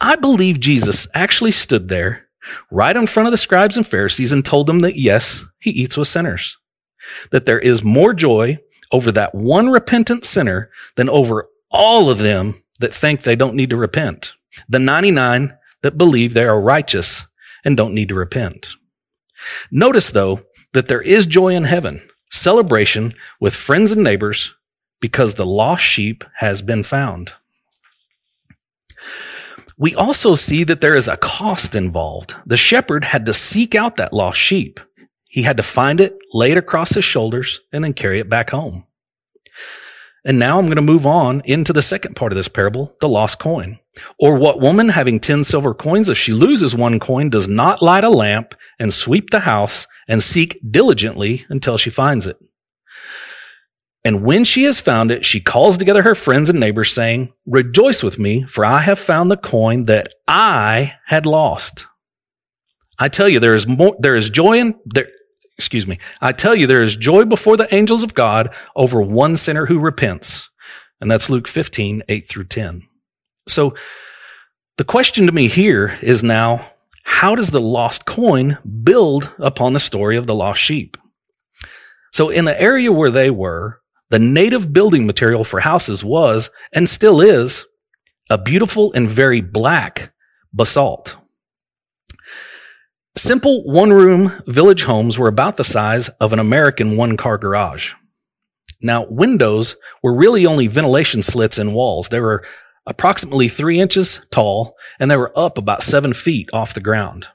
I 0.00 0.16
believe 0.16 0.58
Jesus 0.58 1.06
actually 1.14 1.52
stood 1.52 1.90
there 1.90 2.26
right 2.72 2.96
in 2.96 3.06
front 3.06 3.28
of 3.28 3.30
the 3.30 3.38
scribes 3.38 3.76
and 3.76 3.86
Pharisees 3.86 4.32
and 4.32 4.44
told 4.44 4.66
them 4.66 4.80
that 4.80 4.98
yes, 4.98 5.44
he 5.60 5.70
eats 5.70 5.96
with 5.96 6.08
sinners. 6.08 6.58
That 7.30 7.46
there 7.46 7.60
is 7.60 7.84
more 7.84 8.14
joy 8.14 8.58
over 8.90 9.12
that 9.12 9.32
one 9.32 9.68
repentant 9.68 10.24
sinner 10.24 10.72
than 10.96 11.08
over 11.08 11.46
all 11.70 12.10
of 12.10 12.18
them 12.18 12.60
that 12.80 12.92
think 12.92 13.22
they 13.22 13.36
don't 13.36 13.54
need 13.54 13.70
to 13.70 13.76
repent, 13.76 14.34
the 14.68 14.78
99 14.78 15.56
that 15.82 15.96
believe 15.96 16.34
they 16.34 16.44
are 16.44 16.60
righteous 16.60 17.26
and 17.64 17.76
don't 17.76 17.94
need 17.94 18.08
to 18.08 18.14
repent. 18.14 18.70
Notice 19.70 20.10
though 20.10 20.42
that 20.72 20.88
there 20.88 21.00
is 21.00 21.26
joy 21.26 21.54
in 21.54 21.64
heaven, 21.64 22.00
celebration 22.30 23.14
with 23.40 23.54
friends 23.54 23.92
and 23.92 24.02
neighbors 24.02 24.54
because 25.00 25.34
the 25.34 25.46
lost 25.46 25.82
sheep 25.82 26.24
has 26.36 26.62
been 26.62 26.84
found. 26.84 27.32
We 29.78 29.94
also 29.94 30.34
see 30.34 30.62
that 30.64 30.82
there 30.82 30.94
is 30.94 31.08
a 31.08 31.16
cost 31.16 31.74
involved. 31.74 32.34
The 32.44 32.58
shepherd 32.58 33.04
had 33.04 33.24
to 33.26 33.32
seek 33.32 33.74
out 33.74 33.96
that 33.96 34.12
lost 34.12 34.38
sheep. 34.38 34.78
He 35.24 35.42
had 35.42 35.56
to 35.56 35.62
find 35.62 36.00
it, 36.00 36.18
lay 36.34 36.50
it 36.50 36.58
across 36.58 36.94
his 36.94 37.04
shoulders, 37.04 37.60
and 37.72 37.82
then 37.82 37.94
carry 37.94 38.20
it 38.20 38.28
back 38.28 38.50
home. 38.50 38.84
And 40.24 40.38
now 40.38 40.58
I'm 40.58 40.66
going 40.66 40.76
to 40.76 40.82
move 40.82 41.06
on 41.06 41.40
into 41.44 41.72
the 41.72 41.82
second 41.82 42.14
part 42.14 42.32
of 42.32 42.36
this 42.36 42.48
parable, 42.48 42.94
the 43.00 43.08
lost 43.08 43.38
coin. 43.38 43.78
Or 44.18 44.38
what 44.38 44.60
woman 44.60 44.90
having 44.90 45.18
10 45.18 45.44
silver 45.44 45.74
coins, 45.74 46.08
if 46.08 46.18
she 46.18 46.32
loses 46.32 46.74
one 46.74 47.00
coin, 47.00 47.30
does 47.30 47.48
not 47.48 47.82
light 47.82 48.04
a 48.04 48.10
lamp 48.10 48.54
and 48.78 48.92
sweep 48.92 49.30
the 49.30 49.40
house 49.40 49.86
and 50.06 50.22
seek 50.22 50.58
diligently 50.70 51.46
until 51.48 51.78
she 51.78 51.90
finds 51.90 52.26
it. 52.26 52.38
And 54.04 54.24
when 54.24 54.44
she 54.44 54.64
has 54.64 54.80
found 54.80 55.10
it, 55.10 55.24
she 55.24 55.40
calls 55.40 55.76
together 55.76 56.02
her 56.02 56.14
friends 56.14 56.48
and 56.48 56.58
neighbors 56.58 56.92
saying, 56.92 57.32
rejoice 57.46 58.02
with 58.02 58.18
me, 58.18 58.44
for 58.44 58.64
I 58.64 58.78
have 58.80 58.98
found 58.98 59.30
the 59.30 59.36
coin 59.36 59.86
that 59.86 60.08
I 60.26 60.94
had 61.06 61.26
lost. 61.26 61.86
I 62.98 63.08
tell 63.08 63.28
you, 63.28 63.40
there 63.40 63.54
is 63.54 63.66
more, 63.66 63.96
there 63.98 64.16
is 64.16 64.30
joy 64.30 64.58
in, 64.58 64.74
there, 64.86 65.08
excuse 65.60 65.86
me. 65.86 65.98
I 66.22 66.32
tell 66.32 66.54
you, 66.54 66.66
there 66.66 66.80
is 66.80 66.96
joy 66.96 67.26
before 67.26 67.58
the 67.58 67.72
angels 67.74 68.02
of 68.02 68.14
God 68.14 68.48
over 68.74 69.02
one 69.02 69.36
sinner 69.36 69.66
who 69.66 69.78
repents. 69.78 70.48
and 71.02 71.10
that's 71.10 71.28
Luke 71.28 71.46
15, 71.46 72.02
8 72.08 72.26
through 72.26 72.44
10. 72.44 72.82
So 73.46 73.74
the 74.78 74.84
question 74.84 75.26
to 75.26 75.32
me 75.32 75.48
here 75.48 75.98
is 76.00 76.24
now, 76.24 76.64
how 77.04 77.34
does 77.34 77.50
the 77.50 77.60
lost 77.60 78.06
coin 78.06 78.56
build 78.82 79.34
upon 79.38 79.74
the 79.74 79.80
story 79.80 80.16
of 80.16 80.26
the 80.26 80.34
lost 80.34 80.62
sheep? 80.62 80.96
So 82.10 82.30
in 82.30 82.46
the 82.46 82.58
area 82.58 82.90
where 82.90 83.10
they 83.10 83.28
were, 83.30 83.80
the 84.08 84.18
native 84.18 84.72
building 84.72 85.06
material 85.06 85.44
for 85.44 85.60
houses 85.60 86.02
was, 86.02 86.48
and 86.72 86.88
still 86.88 87.20
is, 87.20 87.66
a 88.30 88.38
beautiful 88.38 88.92
and 88.94 89.10
very 89.10 89.42
black 89.42 90.14
basalt. 90.54 91.16
Simple 93.22 93.64
one 93.64 93.90
room 93.90 94.32
village 94.46 94.84
homes 94.84 95.18
were 95.18 95.28
about 95.28 95.58
the 95.58 95.62
size 95.62 96.08
of 96.20 96.32
an 96.32 96.38
American 96.38 96.96
one 96.96 97.18
car 97.18 97.36
garage. 97.36 97.92
Now, 98.80 99.04
windows 99.10 99.76
were 100.02 100.14
really 100.14 100.46
only 100.46 100.68
ventilation 100.68 101.20
slits 101.20 101.58
in 101.58 101.74
walls. 101.74 102.08
They 102.08 102.18
were 102.18 102.42
approximately 102.86 103.48
three 103.48 103.78
inches 103.78 104.26
tall 104.30 104.74
and 104.98 105.10
they 105.10 105.18
were 105.18 105.38
up 105.38 105.58
about 105.58 105.82
seven 105.82 106.14
feet 106.14 106.48
off 106.54 106.72
the 106.72 106.80
ground. 106.80 107.28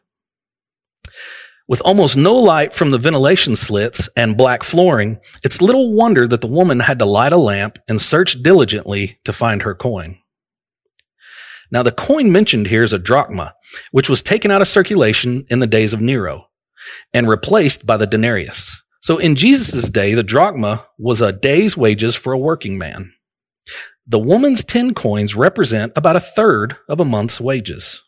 With 1.67 1.81
almost 1.81 2.17
no 2.17 2.33
light 2.33 2.73
from 2.73 2.89
the 2.89 2.97
ventilation 2.97 3.55
slits 3.55 4.09
and 4.17 4.35
black 4.35 4.63
flooring, 4.63 5.19
it's 5.43 5.61
little 5.61 5.93
wonder 5.93 6.27
that 6.27 6.41
the 6.41 6.47
woman 6.47 6.79
had 6.79 6.97
to 6.97 7.05
light 7.05 7.31
a 7.31 7.37
lamp 7.37 7.77
and 7.87 8.01
search 8.01 8.41
diligently 8.41 9.19
to 9.23 9.31
find 9.31 9.61
her 9.61 9.75
coin. 9.75 10.17
Now, 11.75 11.83
the 11.83 11.91
coin 11.91 12.31
mentioned 12.31 12.67
here 12.67 12.83
is 12.83 12.93
a 12.93 12.97
drachma, 12.97 13.53
which 13.91 14.09
was 14.09 14.23
taken 14.23 14.49
out 14.49 14.61
of 14.61 14.67
circulation 14.69 15.43
in 15.49 15.59
the 15.59 15.67
days 15.67 15.91
of 15.91 15.99
Nero 15.99 16.47
and 17.13 17.27
replaced 17.27 17.85
by 17.85 17.97
the 17.97 18.07
denarius. 18.07 18.81
So 19.01 19.17
in 19.17 19.35
Jesus' 19.35 19.89
day, 19.89 20.13
the 20.13 20.23
drachma 20.23 20.85
was 20.97 21.21
a 21.21 21.33
day's 21.33 21.75
wages 21.75 22.15
for 22.15 22.31
a 22.31 22.37
working 22.37 22.77
man. 22.77 23.11
The 24.07 24.19
woman's 24.19 24.63
10 24.63 24.93
coins 24.93 25.35
represent 25.35 25.91
about 25.97 26.15
a 26.15 26.21
third 26.21 26.77
of 26.87 27.01
a 27.01 27.05
month's 27.05 27.41
wages. 27.41 28.01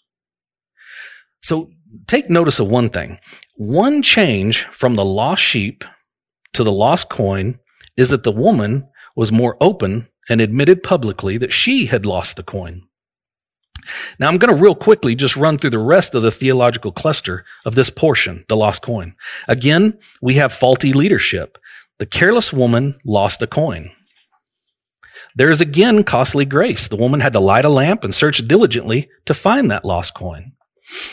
So 1.42 1.70
take 2.08 2.30
notice 2.30 2.62
of 2.62 2.70
one 2.70 2.88
thing. 2.88 3.20
One 3.58 4.02
change 4.02 4.64
from 4.64 4.96
the 4.96 5.04
lost 5.04 5.44
sheep 5.44 5.84
to 6.54 6.64
the 6.64 6.72
lost 6.72 7.10
coin 7.10 7.60
is 7.98 8.12
that 8.12 8.24
the 8.24 8.32
woman 8.32 8.88
was 9.18 9.30
more 9.34 9.58
open 9.60 10.08
and 10.30 10.40
admitted 10.40 10.84
publicly 10.84 11.38
that 11.40 11.52
she 11.52 11.88
had 11.88 12.06
lost 12.06 12.38
the 12.38 12.44
coin. 12.44 12.87
Now 14.20 14.28
I'm 14.28 14.38
going 14.38 14.56
to 14.56 14.62
real 14.62 14.76
quickly 14.76 15.16
just 15.16 15.38
run 15.38 15.58
through 15.58 15.72
the 15.72 15.80
rest 15.80 16.16
of 16.16 16.22
the 16.22 16.32
theological 16.32 16.92
cluster 16.92 17.46
of 17.66 17.76
this 17.76 17.90
portion, 17.90 18.46
the 18.48 18.58
lost 18.58 18.82
coin. 18.82 19.16
Again, 19.48 20.00
we 20.22 20.36
have 20.36 20.54
faulty 20.54 20.94
leadership. 20.94 21.58
The 22.00 22.06
careless 22.06 22.54
woman 22.54 23.00
lost 23.06 23.42
a 23.42 23.48
coin. 23.48 23.92
There 25.36 25.50
is 25.50 25.62
again 25.62 26.04
costly 26.04 26.46
grace. 26.46 26.88
The 26.88 26.96
woman 26.96 27.20
had 27.20 27.34
to 27.34 27.40
light 27.40 27.66
a 27.66 27.70
lamp 27.70 28.04
and 28.04 28.14
search 28.14 28.48
diligently 28.48 29.10
to 29.26 29.34
find 29.34 29.70
that 29.70 29.86
lost 29.86 30.14
coin. 30.16 30.54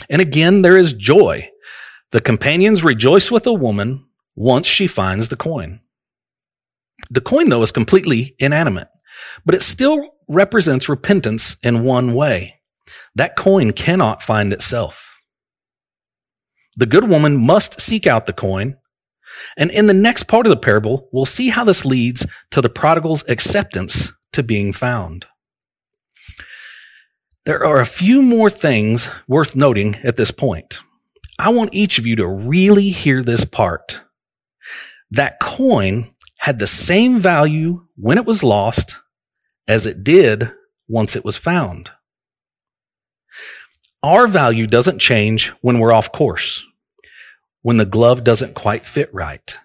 And 0.08 0.22
again, 0.22 0.62
there 0.62 0.78
is 0.78 0.92
joy. 0.92 1.50
The 2.12 2.20
companions 2.20 2.84
rejoice 2.84 3.30
with 3.30 3.44
the 3.44 3.52
woman 3.52 4.06
once 4.34 4.66
she 4.66 4.86
finds 4.86 5.28
the 5.28 5.36
coin. 5.36 5.80
The 7.10 7.20
coin, 7.20 7.48
though, 7.48 7.62
is 7.62 7.72
completely 7.72 8.34
inanimate, 8.38 8.88
but 9.44 9.54
it 9.54 9.62
still 9.62 10.14
represents 10.28 10.88
repentance 10.88 11.56
in 11.62 11.84
one 11.84 12.14
way. 12.14 12.53
That 13.14 13.36
coin 13.36 13.72
cannot 13.72 14.22
find 14.22 14.52
itself. 14.52 15.20
The 16.76 16.86
good 16.86 17.08
woman 17.08 17.36
must 17.36 17.80
seek 17.80 18.06
out 18.06 18.26
the 18.26 18.32
coin. 18.32 18.76
And 19.56 19.70
in 19.70 19.86
the 19.86 19.94
next 19.94 20.24
part 20.24 20.46
of 20.46 20.50
the 20.50 20.56
parable, 20.56 21.08
we'll 21.12 21.24
see 21.24 21.48
how 21.48 21.64
this 21.64 21.84
leads 21.84 22.26
to 22.50 22.60
the 22.60 22.68
prodigal's 22.68 23.24
acceptance 23.28 24.12
to 24.32 24.42
being 24.42 24.72
found. 24.72 25.26
There 27.46 27.64
are 27.64 27.80
a 27.80 27.86
few 27.86 28.22
more 28.22 28.50
things 28.50 29.10
worth 29.28 29.54
noting 29.54 29.96
at 29.96 30.16
this 30.16 30.30
point. 30.30 30.80
I 31.38 31.50
want 31.50 31.74
each 31.74 31.98
of 31.98 32.06
you 32.06 32.16
to 32.16 32.26
really 32.26 32.90
hear 32.90 33.22
this 33.22 33.44
part. 33.44 34.00
That 35.10 35.40
coin 35.40 36.10
had 36.38 36.58
the 36.58 36.66
same 36.66 37.18
value 37.18 37.86
when 37.96 38.18
it 38.18 38.24
was 38.24 38.42
lost 38.42 38.98
as 39.68 39.86
it 39.86 40.04
did 40.04 40.52
once 40.88 41.16
it 41.16 41.24
was 41.24 41.36
found. 41.36 41.90
Our 44.04 44.26
value 44.26 44.66
doesn't 44.66 44.98
change 44.98 45.48
when 45.62 45.78
we're 45.78 45.90
off 45.90 46.12
course, 46.12 46.66
when 47.62 47.78
the 47.78 47.86
glove 47.86 48.22
doesn't 48.22 48.54
quite 48.54 48.84
fit 48.84 49.08
right. 49.14 49.56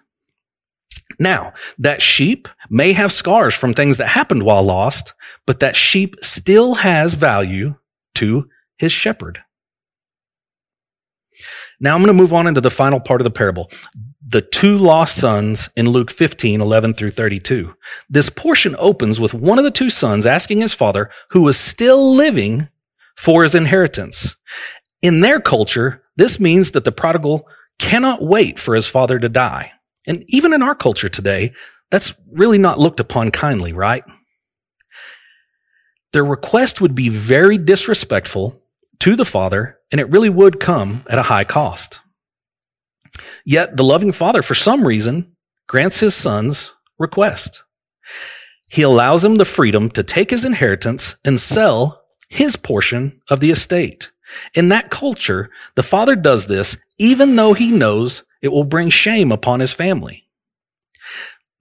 Now, 1.18 1.52
that 1.78 2.00
sheep 2.00 2.48
may 2.70 2.94
have 2.94 3.12
scars 3.12 3.54
from 3.54 3.74
things 3.74 3.98
that 3.98 4.08
happened 4.08 4.42
while 4.42 4.62
lost, 4.62 5.12
but 5.46 5.60
that 5.60 5.76
sheep 5.76 6.16
still 6.22 6.76
has 6.76 7.12
value 7.12 7.74
to 8.14 8.48
his 8.78 8.92
shepherd. 8.92 9.42
Now 11.78 11.94
I'm 11.94 12.02
going 12.02 12.16
to 12.16 12.22
move 12.22 12.32
on 12.32 12.46
into 12.46 12.62
the 12.62 12.70
final 12.70 12.98
part 12.98 13.20
of 13.20 13.24
the 13.26 13.30
parable. 13.30 13.70
The 14.26 14.40
two 14.40 14.78
lost 14.78 15.18
sons 15.18 15.68
in 15.76 15.86
Luke 15.90 16.10
15, 16.10 16.62
11 16.62 16.94
through 16.94 17.10
32. 17.10 17.74
This 18.08 18.30
portion 18.30 18.74
opens 18.78 19.20
with 19.20 19.34
one 19.34 19.58
of 19.58 19.64
the 19.64 19.70
two 19.70 19.90
sons 19.90 20.24
asking 20.24 20.60
his 20.60 20.72
father, 20.72 21.10
who 21.32 21.42
was 21.42 21.58
still 21.58 22.14
living, 22.14 22.70
for 23.20 23.42
his 23.42 23.54
inheritance. 23.54 24.34
In 25.02 25.20
their 25.20 25.40
culture, 25.40 26.02
this 26.16 26.40
means 26.40 26.70
that 26.70 26.84
the 26.84 26.92
prodigal 26.92 27.46
cannot 27.78 28.22
wait 28.22 28.58
for 28.58 28.74
his 28.74 28.86
father 28.86 29.18
to 29.18 29.28
die. 29.28 29.72
And 30.06 30.24
even 30.28 30.54
in 30.54 30.62
our 30.62 30.74
culture 30.74 31.10
today, 31.10 31.52
that's 31.90 32.14
really 32.32 32.56
not 32.56 32.78
looked 32.78 32.98
upon 32.98 33.30
kindly, 33.30 33.74
right? 33.74 34.02
Their 36.14 36.24
request 36.24 36.80
would 36.80 36.94
be 36.94 37.10
very 37.10 37.58
disrespectful 37.58 38.62
to 39.00 39.16
the 39.16 39.26
father, 39.26 39.78
and 39.92 40.00
it 40.00 40.08
really 40.08 40.30
would 40.30 40.58
come 40.58 41.04
at 41.10 41.18
a 41.18 41.24
high 41.24 41.44
cost. 41.44 42.00
Yet 43.44 43.76
the 43.76 43.84
loving 43.84 44.12
father, 44.12 44.40
for 44.40 44.54
some 44.54 44.86
reason, 44.86 45.36
grants 45.68 46.00
his 46.00 46.14
son's 46.14 46.72
request. 46.98 47.64
He 48.70 48.80
allows 48.80 49.26
him 49.26 49.36
the 49.36 49.44
freedom 49.44 49.90
to 49.90 50.02
take 50.02 50.30
his 50.30 50.46
inheritance 50.46 51.16
and 51.22 51.38
sell 51.38 51.99
his 52.30 52.56
portion 52.56 53.20
of 53.28 53.40
the 53.40 53.50
estate. 53.50 54.10
In 54.54 54.70
that 54.70 54.90
culture, 54.90 55.50
the 55.74 55.82
father 55.82 56.16
does 56.16 56.46
this 56.46 56.78
even 56.98 57.34
though 57.36 57.54
he 57.54 57.70
knows 57.70 58.22
it 58.42 58.48
will 58.48 58.64
bring 58.64 58.90
shame 58.90 59.32
upon 59.32 59.60
his 59.60 59.72
family. 59.72 60.28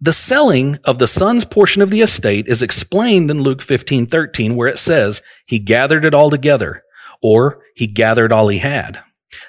The 0.02 0.14
selling 0.14 0.78
of 0.86 0.98
the 0.98 1.08
son's 1.08 1.44
portion 1.44 1.82
of 1.82 1.90
the 1.90 2.02
estate 2.02 2.48
is 2.48 2.62
explained 2.62 3.32
in 3.32 3.42
Luke 3.42 3.62
15, 3.62 4.06
13, 4.06 4.56
where 4.56 4.68
it 4.68 4.78
says, 4.78 5.22
he 5.48 5.60
gathered 5.60 6.06
it 6.06 6.14
all 6.14 6.30
together, 6.30 6.84
or 7.22 7.62
he 7.76 7.88
gathered 7.88 8.32
all 8.32 8.48
he 8.48 8.60
had. 8.60 9.02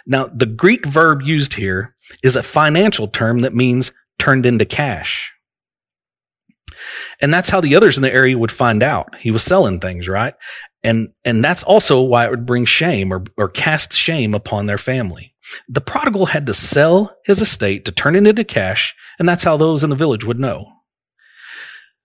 Now, 0.06 0.26
the 0.26 0.46
Greek 0.46 0.86
verb 0.86 1.22
used 1.22 1.54
here 1.54 1.94
is 2.24 2.34
a 2.34 2.42
financial 2.42 3.06
term 3.06 3.40
that 3.40 3.54
means 3.54 3.92
turned 4.18 4.44
into 4.44 4.64
cash. 4.64 5.32
And 7.20 7.32
that's 7.32 7.50
how 7.50 7.60
the 7.60 7.76
others 7.76 7.96
in 7.96 8.02
the 8.02 8.12
area 8.12 8.38
would 8.38 8.50
find 8.50 8.82
out. 8.82 9.14
He 9.20 9.30
was 9.30 9.42
selling 9.42 9.78
things, 9.78 10.08
right? 10.08 10.34
And, 10.82 11.12
and 11.24 11.44
that's 11.44 11.62
also 11.62 12.02
why 12.02 12.24
it 12.24 12.30
would 12.30 12.46
bring 12.46 12.64
shame 12.64 13.12
or, 13.12 13.24
or 13.36 13.48
cast 13.48 13.92
shame 13.92 14.34
upon 14.34 14.66
their 14.66 14.78
family. 14.78 15.34
The 15.68 15.80
prodigal 15.80 16.26
had 16.26 16.46
to 16.46 16.54
sell 16.54 17.16
his 17.24 17.40
estate 17.40 17.84
to 17.84 17.92
turn 17.92 18.16
it 18.16 18.26
into 18.26 18.44
cash, 18.44 18.94
and 19.18 19.28
that's 19.28 19.44
how 19.44 19.56
those 19.56 19.84
in 19.84 19.90
the 19.90 19.96
village 19.96 20.24
would 20.24 20.38
know. 20.38 20.72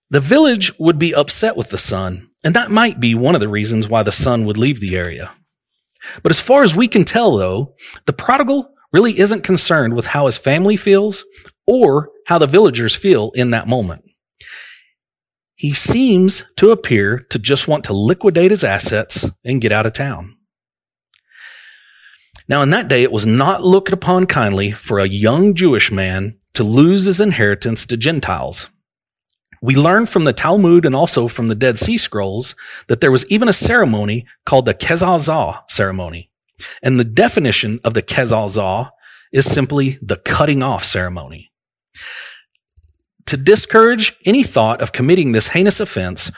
The 0.10 0.20
village 0.20 0.78
would 0.80 1.00
be 1.00 1.16
upset 1.16 1.56
with 1.56 1.70
the 1.70 1.78
son, 1.78 2.30
and 2.44 2.56
that 2.56 2.72
might 2.72 3.00
be 3.00 3.16
one 3.16 3.36
of 3.36 3.42
the 3.42 3.48
reasons 3.48 3.88
why 3.88 4.04
the 4.04 4.12
son 4.12 4.46
would 4.46 4.58
leave 4.58 4.80
the 4.80 4.96
area. 4.96 5.32
But 6.22 6.32
as 6.32 6.40
far 6.40 6.64
as 6.64 6.76
we 6.76 6.88
can 6.88 7.04
tell, 7.04 7.38
though, 7.38 7.76
the 8.06 8.14
prodigal 8.14 8.70
really 8.94 9.20
isn't 9.20 9.44
concerned 9.44 9.96
with 9.96 10.08
how 10.08 10.28
his 10.28 10.38
family 10.38 10.78
feels 10.78 11.26
or 11.68 12.10
how 12.28 12.38
the 12.38 12.48
villagers 12.48 12.96
feel 12.96 13.32
in 13.36 13.52
that 13.52 13.68
moment. 13.68 14.05
He 15.56 15.74
seems 15.74 16.44
to 16.58 16.72
appear 16.72 17.20
to 17.30 17.40
just 17.40 17.68
want 17.68 17.86
to 17.86 17.94
liquidate 17.94 18.52
his 18.52 18.64
assets 18.64 19.30
and 19.44 19.62
get 19.62 19.72
out 19.72 19.86
of 19.86 19.94
town. 19.94 20.36
Now, 22.48 22.62
in 22.62 22.70
that 22.72 22.90
day, 22.90 23.02
it 23.02 23.12
was 23.12 23.26
not 23.26 23.64
looked 23.64 23.92
upon 23.92 24.28
kindly 24.28 24.72
for 24.72 25.00
a 25.00 25.08
young 25.08 25.56
Jewish 25.56 25.92
man 25.92 26.38
to 26.54 26.64
lose 26.64 27.06
his 27.06 27.20
inheritance 27.20 27.86
to 27.88 27.98
Gentiles. 27.98 28.70
We 29.62 29.76
learn 29.76 30.06
from 30.06 30.26
the 30.26 30.34
Talmud 30.34 30.86
and 30.86 30.96
also 30.96 31.28
from 31.28 31.48
the 31.48 31.56
Dead 31.56 31.78
Sea 31.78 31.98
Scrolls 31.98 32.54
that 32.88 33.02
there 33.02 33.12
was 33.12 33.26
even 33.32 33.48
a 33.48 33.54
ceremony 33.54 34.26
called 34.46 34.66
the 34.66 34.76
Kezazah 34.76 35.64
ceremony. 35.70 36.30
And 36.84 37.00
the 37.00 37.06
definition 37.06 37.80
of 37.84 37.94
the 37.94 38.04
Kezazah 38.04 38.92
is 39.32 39.50
simply 39.50 39.98
the 40.02 40.18
cutting 40.18 40.62
off 40.62 40.84
ceremony. 40.84 41.52
To 43.28 43.38
discourage 43.38 44.16
any 44.26 44.44
thought 44.44 44.82
of 44.82 44.92
committing 44.92 45.32
this 45.32 45.50
heinous 45.50 45.80
offense, 45.80 46.32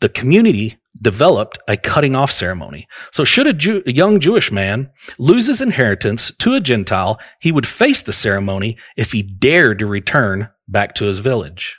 the 0.00 0.08
community 0.08 0.78
developed 1.00 1.58
a 1.68 1.76
cutting 1.76 2.14
off 2.16 2.30
ceremony. 2.30 2.86
So 3.12 3.24
should 3.24 3.46
a, 3.46 3.52
Jew, 3.52 3.82
a, 3.86 3.92
young 3.92 4.20
Jewish 4.20 4.52
man 4.52 4.90
lose 5.18 5.46
his 5.46 5.60
inheritance 5.60 6.30
to 6.36 6.54
a 6.54 6.60
Gentile, 6.60 7.18
he 7.40 7.52
would 7.52 7.66
face 7.66 8.02
the 8.02 8.12
ceremony 8.12 8.76
if 8.96 9.12
he 9.12 9.22
dared 9.22 9.78
to 9.80 9.86
return 9.86 10.48
back 10.68 10.94
to 10.96 11.06
his 11.06 11.18
village. 11.20 11.78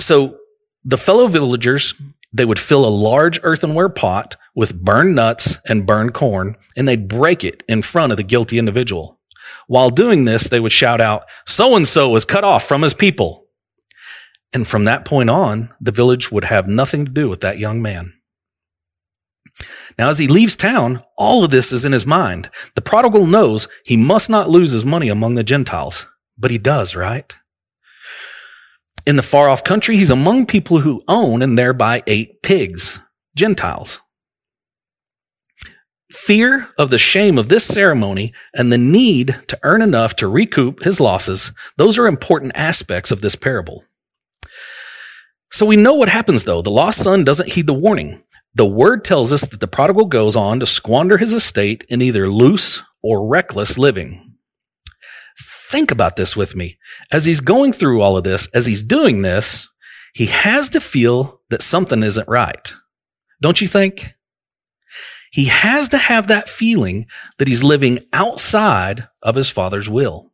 So 0.00 0.38
The 0.84 0.98
fellow 0.98 1.26
villagers, 1.26 1.94
they 2.32 2.44
would 2.44 2.60
fill 2.60 2.86
a 2.86 2.90
large 2.90 3.40
earthenware 3.42 3.88
pot 3.88 4.36
with 4.54 4.80
burned 4.84 5.16
nuts 5.16 5.58
and 5.68 5.84
burned 5.84 6.14
corn, 6.14 6.56
and 6.76 6.86
they'd 6.86 7.08
break 7.08 7.42
it 7.42 7.64
in 7.68 7.82
front 7.82 8.12
of 8.12 8.16
the 8.16 8.22
guilty 8.22 8.56
individual. 8.56 9.15
While 9.66 9.90
doing 9.90 10.24
this, 10.24 10.48
they 10.48 10.60
would 10.60 10.72
shout 10.72 11.00
out, 11.00 11.24
so 11.46 11.76
and 11.76 11.86
so 11.86 12.10
was 12.10 12.24
cut 12.24 12.44
off 12.44 12.64
from 12.64 12.82
his 12.82 12.94
people. 12.94 13.46
And 14.52 14.66
from 14.66 14.84
that 14.84 15.04
point 15.04 15.28
on, 15.28 15.70
the 15.80 15.92
village 15.92 16.30
would 16.30 16.44
have 16.44 16.68
nothing 16.68 17.04
to 17.04 17.10
do 17.10 17.28
with 17.28 17.40
that 17.40 17.58
young 17.58 17.82
man. 17.82 18.12
Now, 19.98 20.10
as 20.10 20.18
he 20.18 20.28
leaves 20.28 20.56
town, 20.56 21.02
all 21.16 21.44
of 21.44 21.50
this 21.50 21.72
is 21.72 21.84
in 21.84 21.92
his 21.92 22.06
mind. 22.06 22.50
The 22.74 22.82
prodigal 22.82 23.26
knows 23.26 23.68
he 23.84 23.96
must 23.96 24.28
not 24.30 24.50
lose 24.50 24.72
his 24.72 24.84
money 24.84 25.08
among 25.08 25.34
the 25.34 25.44
Gentiles, 25.44 26.06
but 26.38 26.50
he 26.50 26.58
does, 26.58 26.94
right? 26.94 27.36
In 29.06 29.16
the 29.16 29.22
far 29.22 29.48
off 29.48 29.64
country, 29.64 29.96
he's 29.96 30.10
among 30.10 30.46
people 30.46 30.80
who 30.80 31.02
own 31.08 31.40
and 31.40 31.58
thereby 31.58 32.02
ate 32.06 32.42
pigs, 32.42 33.00
Gentiles. 33.34 34.00
Fear 36.12 36.68
of 36.78 36.90
the 36.90 36.98
shame 36.98 37.36
of 37.36 37.48
this 37.48 37.64
ceremony 37.64 38.32
and 38.54 38.70
the 38.70 38.78
need 38.78 39.36
to 39.48 39.58
earn 39.64 39.82
enough 39.82 40.14
to 40.16 40.28
recoup 40.28 40.84
his 40.84 41.00
losses, 41.00 41.50
those 41.76 41.98
are 41.98 42.06
important 42.06 42.52
aspects 42.54 43.10
of 43.10 43.22
this 43.22 43.34
parable. 43.34 43.84
So 45.50 45.66
we 45.66 45.76
know 45.76 45.94
what 45.94 46.08
happens 46.08 46.44
though. 46.44 46.62
The 46.62 46.70
lost 46.70 47.02
son 47.02 47.24
doesn't 47.24 47.52
heed 47.52 47.66
the 47.66 47.74
warning. 47.74 48.22
The 48.54 48.66
word 48.66 49.04
tells 49.04 49.32
us 49.32 49.46
that 49.48 49.60
the 49.60 49.66
prodigal 49.66 50.06
goes 50.06 50.36
on 50.36 50.60
to 50.60 50.66
squander 50.66 51.18
his 51.18 51.34
estate 51.34 51.84
in 51.88 52.00
either 52.00 52.30
loose 52.30 52.82
or 53.02 53.26
reckless 53.26 53.76
living. 53.76 54.34
Think 55.70 55.90
about 55.90 56.16
this 56.16 56.36
with 56.36 56.54
me. 56.54 56.78
As 57.10 57.24
he's 57.24 57.40
going 57.40 57.72
through 57.72 58.00
all 58.00 58.16
of 58.16 58.24
this, 58.24 58.46
as 58.54 58.66
he's 58.66 58.82
doing 58.82 59.22
this, 59.22 59.68
he 60.14 60.26
has 60.26 60.70
to 60.70 60.80
feel 60.80 61.42
that 61.50 61.62
something 61.62 62.02
isn't 62.02 62.28
right. 62.28 62.72
Don't 63.42 63.60
you 63.60 63.66
think? 63.66 64.15
He 65.36 65.48
has 65.48 65.90
to 65.90 65.98
have 65.98 66.28
that 66.28 66.48
feeling 66.48 67.08
that 67.36 67.46
he's 67.46 67.62
living 67.62 67.98
outside 68.10 69.06
of 69.20 69.34
his 69.34 69.50
father's 69.50 69.86
will. 69.86 70.32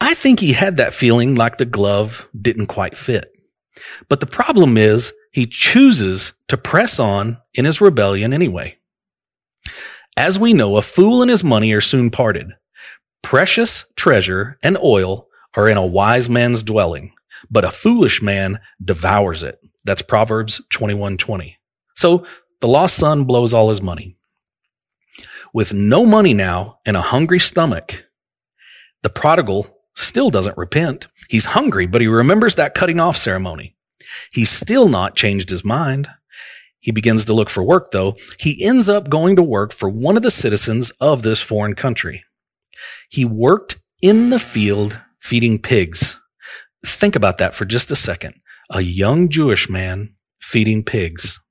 I 0.00 0.14
think 0.14 0.38
he 0.38 0.52
had 0.52 0.76
that 0.76 0.94
feeling 0.94 1.34
like 1.34 1.56
the 1.56 1.64
glove 1.64 2.28
didn't 2.40 2.68
quite 2.68 2.96
fit. 2.96 3.32
But 4.08 4.20
the 4.20 4.26
problem 4.26 4.76
is 4.76 5.12
he 5.32 5.46
chooses 5.46 6.34
to 6.46 6.56
press 6.56 7.00
on 7.00 7.38
in 7.54 7.64
his 7.64 7.80
rebellion 7.80 8.32
anyway. 8.32 8.78
As 10.16 10.38
we 10.38 10.52
know, 10.52 10.76
a 10.76 10.82
fool 10.82 11.22
and 11.22 11.30
his 11.30 11.42
money 11.42 11.72
are 11.72 11.80
soon 11.80 12.08
parted. 12.08 12.52
Precious 13.20 13.86
treasure 13.96 14.58
and 14.62 14.78
oil 14.78 15.26
are 15.56 15.68
in 15.68 15.76
a 15.76 15.84
wise 15.84 16.28
man's 16.28 16.62
dwelling, 16.62 17.14
but 17.50 17.64
a 17.64 17.72
foolish 17.72 18.22
man 18.22 18.60
devours 18.80 19.42
it. 19.42 19.58
That's 19.84 20.02
Proverbs 20.02 20.60
21:20. 20.72 21.56
So 21.96 22.24
the 22.62 22.68
lost 22.68 22.94
son 22.94 23.24
blows 23.24 23.52
all 23.52 23.68
his 23.70 23.82
money. 23.82 24.16
With 25.52 25.74
no 25.74 26.06
money 26.06 26.32
now 26.32 26.78
and 26.86 26.96
a 26.96 27.02
hungry 27.02 27.40
stomach, 27.40 28.06
the 29.02 29.10
prodigal 29.10 29.66
still 29.96 30.30
doesn't 30.30 30.56
repent. 30.56 31.08
He's 31.28 31.46
hungry, 31.46 31.86
but 31.86 32.00
he 32.00 32.06
remembers 32.06 32.54
that 32.54 32.74
cutting 32.74 33.00
off 33.00 33.16
ceremony. 33.16 33.76
He's 34.32 34.48
still 34.48 34.88
not 34.88 35.16
changed 35.16 35.50
his 35.50 35.64
mind. 35.64 36.08
He 36.78 36.92
begins 36.92 37.24
to 37.24 37.34
look 37.34 37.50
for 37.50 37.64
work, 37.64 37.90
though. 37.90 38.16
He 38.38 38.64
ends 38.64 38.88
up 38.88 39.10
going 39.10 39.34
to 39.36 39.42
work 39.42 39.72
for 39.72 39.88
one 39.88 40.16
of 40.16 40.22
the 40.22 40.30
citizens 40.30 40.92
of 41.00 41.22
this 41.22 41.40
foreign 41.40 41.74
country. 41.74 42.22
He 43.10 43.24
worked 43.24 43.82
in 44.02 44.30
the 44.30 44.38
field 44.38 45.00
feeding 45.18 45.60
pigs. 45.60 46.16
Think 46.86 47.16
about 47.16 47.38
that 47.38 47.54
for 47.54 47.64
just 47.64 47.90
a 47.90 47.96
second. 47.96 48.34
A 48.70 48.82
young 48.82 49.28
Jewish 49.28 49.68
man 49.68 50.14
feeding 50.40 50.84
pigs. 50.84 51.41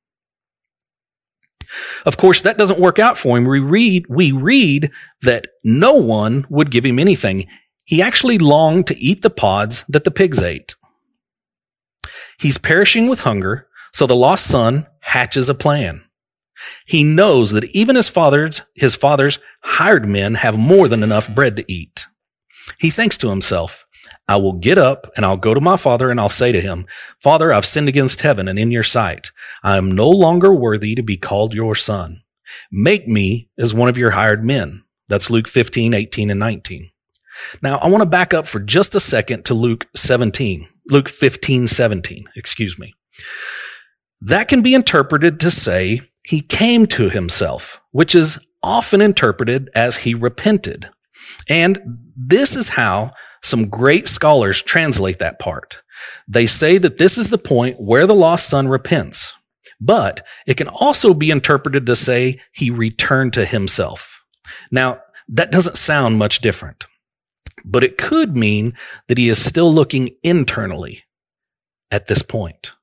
Of 2.05 2.17
course, 2.17 2.41
that 2.41 2.57
doesn't 2.57 2.79
work 2.79 2.99
out 2.99 3.17
for 3.17 3.37
him. 3.37 3.45
We 3.45 3.59
read, 3.59 4.05
we 4.09 4.31
read 4.31 4.91
that 5.21 5.47
no 5.63 5.93
one 5.93 6.45
would 6.49 6.71
give 6.71 6.85
him 6.85 6.99
anything. 6.99 7.47
He 7.85 8.01
actually 8.01 8.37
longed 8.37 8.87
to 8.87 8.97
eat 8.97 9.21
the 9.21 9.29
pods 9.29 9.83
that 9.89 10.03
the 10.03 10.11
pigs 10.11 10.41
ate. 10.41 10.75
He's 12.39 12.57
perishing 12.57 13.07
with 13.07 13.21
hunger, 13.21 13.67
so 13.93 14.07
the 14.07 14.15
lost 14.15 14.45
son 14.47 14.87
hatches 15.01 15.49
a 15.49 15.53
plan. 15.53 16.03
He 16.85 17.03
knows 17.03 17.51
that 17.51 17.65
even 17.75 17.95
his 17.95 18.09
father's, 18.09 18.61
his 18.75 18.95
father's 18.95 19.39
hired 19.63 20.07
men 20.07 20.35
have 20.35 20.57
more 20.57 20.87
than 20.87 21.03
enough 21.03 21.33
bread 21.33 21.55
to 21.55 21.71
eat. 21.71 22.05
He 22.79 22.89
thinks 22.89 23.17
to 23.19 23.29
himself, 23.29 23.85
I 24.27 24.37
will 24.37 24.53
get 24.53 24.77
up 24.77 25.07
and 25.15 25.25
I'll 25.25 25.37
go 25.37 25.53
to 25.53 25.61
my 25.61 25.77
father 25.77 26.09
and 26.09 26.19
I'll 26.19 26.29
say 26.29 26.51
to 26.51 26.61
him, 26.61 26.85
Father, 27.21 27.51
I've 27.51 27.65
sinned 27.65 27.89
against 27.89 28.21
heaven 28.21 28.47
and 28.47 28.57
in 28.57 28.71
your 28.71 28.83
sight. 28.83 29.31
I 29.63 29.77
am 29.77 29.91
no 29.91 30.09
longer 30.09 30.53
worthy 30.53 30.95
to 30.95 31.03
be 31.03 31.17
called 31.17 31.53
your 31.53 31.75
son. 31.75 32.21
Make 32.71 33.07
me 33.07 33.49
as 33.57 33.73
one 33.73 33.89
of 33.89 33.97
your 33.97 34.11
hired 34.11 34.45
men. 34.45 34.83
That's 35.07 35.29
Luke 35.29 35.47
15, 35.47 35.93
18, 35.93 36.29
and 36.29 36.39
19. 36.39 36.89
Now, 37.61 37.77
I 37.79 37.89
want 37.89 38.01
to 38.01 38.09
back 38.09 38.33
up 38.33 38.45
for 38.45 38.59
just 38.59 38.95
a 38.95 38.99
second 38.99 39.45
to 39.45 39.53
Luke 39.53 39.87
17. 39.95 40.67
Luke 40.89 41.09
15, 41.09 41.67
17, 41.67 42.25
excuse 42.35 42.77
me. 42.77 42.93
That 44.21 44.47
can 44.47 44.61
be 44.61 44.73
interpreted 44.73 45.39
to 45.39 45.51
say 45.51 46.01
he 46.23 46.41
came 46.41 46.85
to 46.87 47.09
himself, 47.09 47.81
which 47.91 48.13
is 48.13 48.39
often 48.61 49.01
interpreted 49.01 49.69
as 49.73 49.97
he 49.97 50.13
repented. 50.13 50.89
And 51.49 51.79
this 52.15 52.55
is 52.55 52.69
how 52.69 53.11
some 53.43 53.69
great 53.69 54.07
scholars 54.07 54.61
translate 54.61 55.19
that 55.19 55.39
part. 55.39 55.81
They 56.27 56.47
say 56.47 56.77
that 56.77 56.97
this 56.97 57.17
is 57.17 57.29
the 57.29 57.37
point 57.37 57.81
where 57.81 58.07
the 58.07 58.15
lost 58.15 58.49
son 58.49 58.67
repents, 58.67 59.33
but 59.79 60.25
it 60.47 60.57
can 60.57 60.67
also 60.67 61.13
be 61.13 61.31
interpreted 61.31 61.85
to 61.85 61.95
say 61.95 62.39
he 62.51 62.69
returned 62.69 63.33
to 63.33 63.45
himself. 63.45 64.23
Now, 64.71 65.01
that 65.27 65.51
doesn't 65.51 65.77
sound 65.77 66.17
much 66.17 66.39
different 66.39 66.85
but 67.65 67.83
it 67.83 67.97
could 67.97 68.35
mean 68.35 68.73
that 69.07 69.17
he 69.17 69.29
is 69.29 69.43
still 69.43 69.71
looking 69.71 70.09
internally 70.23 71.03
at 71.89 72.07
this 72.07 72.21
point. 72.21 72.73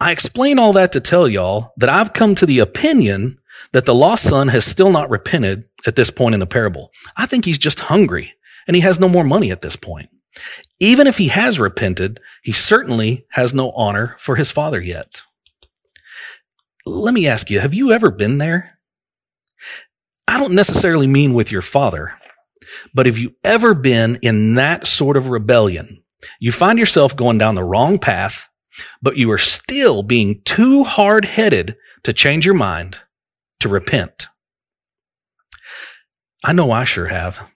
I 0.00 0.12
explain 0.12 0.58
all 0.58 0.72
that 0.74 0.92
to 0.92 1.00
tell 1.00 1.28
y'all 1.28 1.72
that 1.76 1.88
I've 1.88 2.12
come 2.12 2.34
to 2.36 2.46
the 2.46 2.60
opinion 2.60 3.38
that 3.72 3.84
the 3.84 3.94
lost 3.94 4.24
son 4.24 4.48
has 4.48 4.64
still 4.64 4.90
not 4.90 5.10
repented 5.10 5.64
at 5.86 5.96
this 5.96 6.10
point 6.10 6.34
in 6.34 6.40
the 6.40 6.46
parable. 6.46 6.90
I 7.16 7.26
think 7.26 7.44
he's 7.44 7.58
just 7.58 7.80
hungry 7.80 8.34
and 8.68 8.76
he 8.76 8.82
has 8.82 9.00
no 9.00 9.08
more 9.08 9.24
money 9.24 9.50
at 9.50 9.62
this 9.62 9.74
point. 9.74 10.10
Even 10.78 11.08
if 11.08 11.18
he 11.18 11.28
has 11.28 11.58
repented, 11.58 12.20
he 12.42 12.52
certainly 12.52 13.26
has 13.30 13.52
no 13.52 13.72
honor 13.72 14.14
for 14.18 14.36
his 14.36 14.52
father 14.52 14.80
yet. 14.80 15.22
Let 16.86 17.14
me 17.14 17.26
ask 17.26 17.50
you, 17.50 17.58
have 17.58 17.74
you 17.74 17.90
ever 17.90 18.10
been 18.10 18.38
there? 18.38 18.78
I 20.28 20.38
don't 20.38 20.54
necessarily 20.54 21.06
mean 21.06 21.34
with 21.34 21.50
your 21.50 21.62
father. 21.62 22.12
But 22.94 23.06
have 23.06 23.18
you 23.18 23.34
ever 23.42 23.74
been 23.74 24.18
in 24.22 24.54
that 24.54 24.86
sort 24.86 25.16
of 25.16 25.30
rebellion? 25.30 26.04
You 26.38 26.52
find 26.52 26.78
yourself 26.78 27.16
going 27.16 27.38
down 27.38 27.54
the 27.54 27.64
wrong 27.64 27.98
path, 27.98 28.48
but 29.02 29.16
you 29.16 29.30
are 29.30 29.38
still 29.38 30.02
being 30.02 30.42
too 30.44 30.84
hard 30.84 31.24
headed 31.24 31.76
to 32.04 32.12
change 32.12 32.44
your 32.44 32.54
mind, 32.54 32.98
to 33.60 33.68
repent. 33.68 34.26
I 36.44 36.52
know 36.52 36.70
I 36.70 36.84
sure 36.84 37.06
have. 37.06 37.54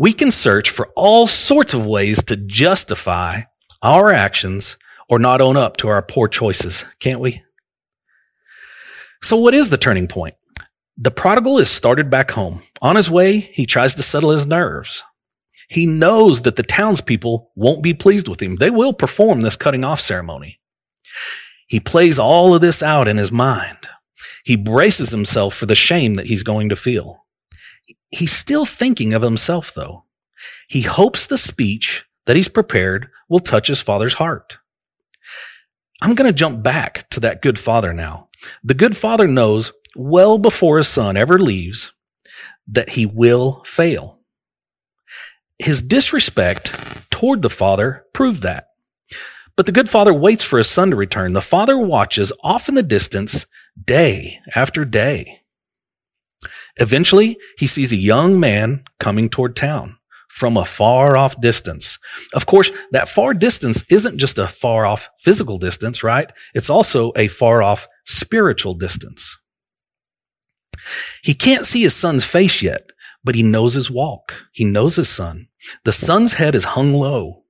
We 0.00 0.12
can 0.12 0.30
search 0.30 0.70
for 0.70 0.86
all 0.94 1.26
sorts 1.26 1.74
of 1.74 1.84
ways 1.84 2.22
to 2.26 2.36
justify 2.36 3.42
our 3.82 4.12
actions 4.12 4.78
or 5.08 5.18
not 5.18 5.40
own 5.40 5.56
up 5.56 5.76
to 5.78 5.88
our 5.88 6.02
poor 6.02 6.28
choices, 6.28 6.84
can't 7.00 7.18
we? 7.18 7.42
So 9.24 9.36
what 9.36 9.54
is 9.54 9.70
the 9.70 9.76
turning 9.76 10.06
point? 10.06 10.36
The 10.96 11.10
prodigal 11.10 11.58
is 11.58 11.68
started 11.68 12.10
back 12.10 12.30
home. 12.30 12.60
On 12.80 12.94
his 12.94 13.10
way, 13.10 13.38
he 13.38 13.66
tries 13.66 13.96
to 13.96 14.04
settle 14.04 14.30
his 14.30 14.46
nerves. 14.46 15.02
He 15.68 15.84
knows 15.84 16.42
that 16.42 16.54
the 16.54 16.62
townspeople 16.62 17.50
won't 17.56 17.82
be 17.82 17.92
pleased 17.92 18.28
with 18.28 18.40
him. 18.40 18.54
They 18.54 18.70
will 18.70 18.92
perform 18.92 19.40
this 19.40 19.56
cutting 19.56 19.82
off 19.82 20.00
ceremony. 20.00 20.60
He 21.66 21.80
plays 21.80 22.20
all 22.20 22.54
of 22.54 22.60
this 22.60 22.84
out 22.84 23.08
in 23.08 23.16
his 23.16 23.32
mind. 23.32 23.88
He 24.44 24.54
braces 24.54 25.10
himself 25.10 25.54
for 25.54 25.66
the 25.66 25.74
shame 25.74 26.14
that 26.14 26.26
he's 26.26 26.44
going 26.44 26.68
to 26.68 26.76
feel. 26.76 27.26
He's 28.10 28.32
still 28.32 28.64
thinking 28.64 29.14
of 29.14 29.22
himself, 29.22 29.72
though. 29.74 30.04
He 30.68 30.82
hopes 30.82 31.26
the 31.26 31.38
speech 31.38 32.04
that 32.26 32.36
he's 32.36 32.48
prepared 32.48 33.10
will 33.28 33.38
touch 33.38 33.68
his 33.68 33.80
father's 33.80 34.14
heart. 34.14 34.58
I'm 36.00 36.14
going 36.14 36.30
to 36.30 36.36
jump 36.36 36.62
back 36.62 37.08
to 37.10 37.20
that 37.20 37.42
good 37.42 37.58
father 37.58 37.92
now. 37.92 38.28
The 38.62 38.74
good 38.74 38.96
father 38.96 39.26
knows 39.26 39.72
well 39.96 40.38
before 40.38 40.76
his 40.76 40.88
son 40.88 41.16
ever 41.16 41.38
leaves 41.38 41.92
that 42.68 42.90
he 42.90 43.04
will 43.06 43.62
fail. 43.64 44.20
His 45.58 45.82
disrespect 45.82 47.10
toward 47.10 47.42
the 47.42 47.50
father 47.50 48.04
proved 48.12 48.42
that. 48.42 48.68
But 49.56 49.66
the 49.66 49.72
good 49.72 49.90
father 49.90 50.14
waits 50.14 50.44
for 50.44 50.58
his 50.58 50.70
son 50.70 50.90
to 50.90 50.96
return. 50.96 51.32
The 51.32 51.40
father 51.42 51.76
watches 51.76 52.32
off 52.44 52.68
in 52.68 52.76
the 52.76 52.82
distance 52.82 53.46
day 53.82 54.38
after 54.54 54.84
day. 54.84 55.37
Eventually, 56.80 57.36
he 57.58 57.66
sees 57.66 57.92
a 57.92 57.96
young 57.96 58.38
man 58.40 58.84
coming 59.00 59.28
toward 59.28 59.56
town. 59.56 59.96
from 60.28 60.56
a 60.56 60.64
far 60.64 61.16
off 61.16 61.40
distance. 61.40 61.98
Of 62.34 62.46
course, 62.46 62.70
that 62.92 63.08
far 63.08 63.34
distance 63.34 63.82
isn't 63.90 64.18
just 64.18 64.38
a 64.38 64.46
far 64.46 64.84
off 64.86 65.08
physical 65.18 65.58
distance, 65.58 66.04
right? 66.04 66.30
It's 66.54 66.70
also 66.70 67.12
a 67.16 67.28
far 67.28 67.62
off 67.62 67.88
spiritual 68.04 68.74
distance. 68.74 69.36
He 71.22 71.34
can't 71.34 71.66
see 71.66 71.82
his 71.82 71.94
son's 71.94 72.24
face 72.24 72.62
yet, 72.62 72.90
but 73.24 73.34
he 73.34 73.42
knows 73.42 73.74
his 73.74 73.90
walk. 73.90 74.48
He 74.52 74.64
knows 74.64 74.96
his 74.96 75.08
son. 75.08 75.48
The 75.84 75.92
son's 75.92 76.34
head 76.34 76.54
is 76.54 76.64
hung 76.64 76.92
low, 76.94 77.44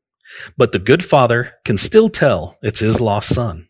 but 0.56 0.72
the 0.72 0.78
good 0.78 1.04
father 1.04 1.54
can 1.64 1.76
still 1.76 2.08
tell 2.08 2.56
it's 2.62 2.80
his 2.80 3.00
lost 3.00 3.34
son. 3.34 3.68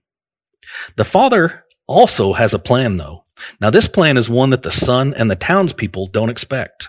The 0.96 1.04
father 1.04 1.64
also 1.86 2.34
has 2.34 2.54
a 2.54 2.58
plan 2.58 2.98
though. 2.98 3.24
Now 3.60 3.70
this 3.70 3.88
plan 3.88 4.16
is 4.16 4.30
one 4.30 4.50
that 4.50 4.62
the 4.62 4.70
son 4.70 5.14
and 5.14 5.30
the 5.30 5.36
townspeople 5.36 6.08
don't 6.08 6.30
expect. 6.30 6.88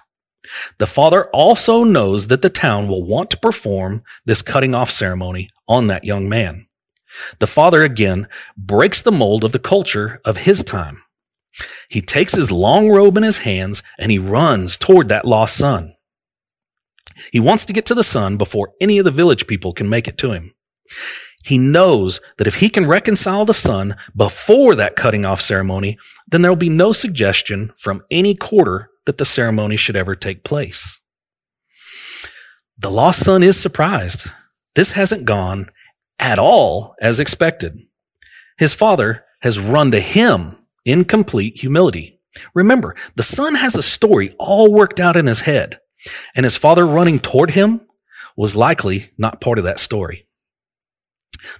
The 0.78 0.88
father 0.88 1.26
also 1.32 1.84
knows 1.84 2.28
that 2.28 2.42
the 2.42 2.50
town 2.50 2.88
will 2.88 3.04
want 3.04 3.30
to 3.32 3.38
perform 3.38 4.04
this 4.26 4.42
cutting 4.42 4.74
off 4.74 4.90
ceremony 4.90 5.50
on 5.68 5.88
that 5.88 6.06
young 6.06 6.28
man. 6.28 6.68
The 7.40 7.48
father 7.48 7.82
again 7.82 8.28
breaks 8.58 9.02
the 9.02 9.12
mold 9.12 9.44
of 9.44 9.52
the 9.52 9.60
culture 9.60 10.22
of 10.26 10.38
his 10.38 10.64
time. 10.64 11.04
He 11.90 12.02
takes 12.02 12.34
his 12.34 12.52
long 12.52 12.90
robe 12.90 13.18
in 13.18 13.24
his 13.24 13.40
hands 13.40 13.84
and 13.98 14.12
he 14.12 14.20
runs 14.20 14.78
toward 14.78 15.10
that 15.10 15.26
lost 15.26 15.58
son. 15.58 15.96
He 17.32 17.40
wants 17.40 17.66
to 17.66 17.74
get 17.74 17.86
to 17.88 17.96
the 17.96 18.04
son 18.04 18.38
before 18.38 18.74
any 18.80 18.98
of 18.98 19.06
the 19.06 19.12
village 19.12 19.48
people 19.48 19.74
can 19.74 19.90
make 19.90 20.08
it 20.08 20.18
to 20.20 20.32
him. 20.32 20.54
He 21.46 21.58
knows 21.58 22.20
that 22.38 22.48
if 22.48 22.56
he 22.56 22.70
can 22.70 22.86
reconcile 22.86 23.46
the 23.46 23.54
son 23.54 23.96
before 24.16 24.76
that 24.76 24.96
cutting 24.96 25.26
off 25.26 25.42
ceremony, 25.42 25.98
then 26.28 26.42
there 26.42 26.52
will 26.52 26.56
be 26.56 26.70
no 26.70 26.92
suggestion 26.92 27.72
from 27.78 28.04
any 28.12 28.36
quarter 28.36 28.90
that 29.06 29.18
the 29.18 29.26
ceremony 29.26 29.76
should 29.76 29.96
ever 29.96 30.16
take 30.16 30.44
place. 30.44 31.00
The 32.78 32.92
lost 32.92 33.24
son 33.24 33.44
is 33.44 33.58
surprised. 33.58 34.28
This 34.76 34.94
hasn't 34.94 35.26
gone 35.26 35.68
at 36.20 36.40
all 36.40 36.96
as 37.02 37.20
expected. 37.20 37.78
His 38.58 38.74
father 38.74 39.26
has 39.42 39.60
run 39.60 39.92
to 39.92 40.00
him 40.00 40.58
in 40.86 41.06
complete 41.06 41.60
humility. 41.60 42.20
Remember, 42.54 42.96
the 43.16 43.24
son 43.24 43.56
has 43.56 43.76
a 43.76 43.84
story 43.84 44.34
all 44.38 44.72
worked 44.72 45.00
out 45.00 45.16
in 45.16 45.26
his 45.26 45.42
head, 45.42 45.80
and 46.36 46.44
his 46.44 46.56
father 46.56 46.86
running 46.86 47.20
toward 47.20 47.52
him 47.52 47.82
was 48.38 48.56
likely 48.56 49.10
not 49.18 49.42
part 49.42 49.58
of 49.58 49.64
that 49.66 49.80
story. 49.80 50.28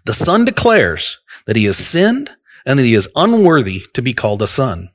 The 0.06 0.14
son 0.14 0.46
declares 0.46 1.20
that 1.46 1.56
he 1.56 1.66
has 1.66 1.78
sinned 1.78 2.32
and 2.66 2.78
that 2.78 2.84
he 2.84 2.94
is 2.94 3.10
unworthy 3.16 3.84
to 3.94 4.02
be 4.02 4.14
called 4.14 4.42
a 4.42 4.48
son. 4.48 4.90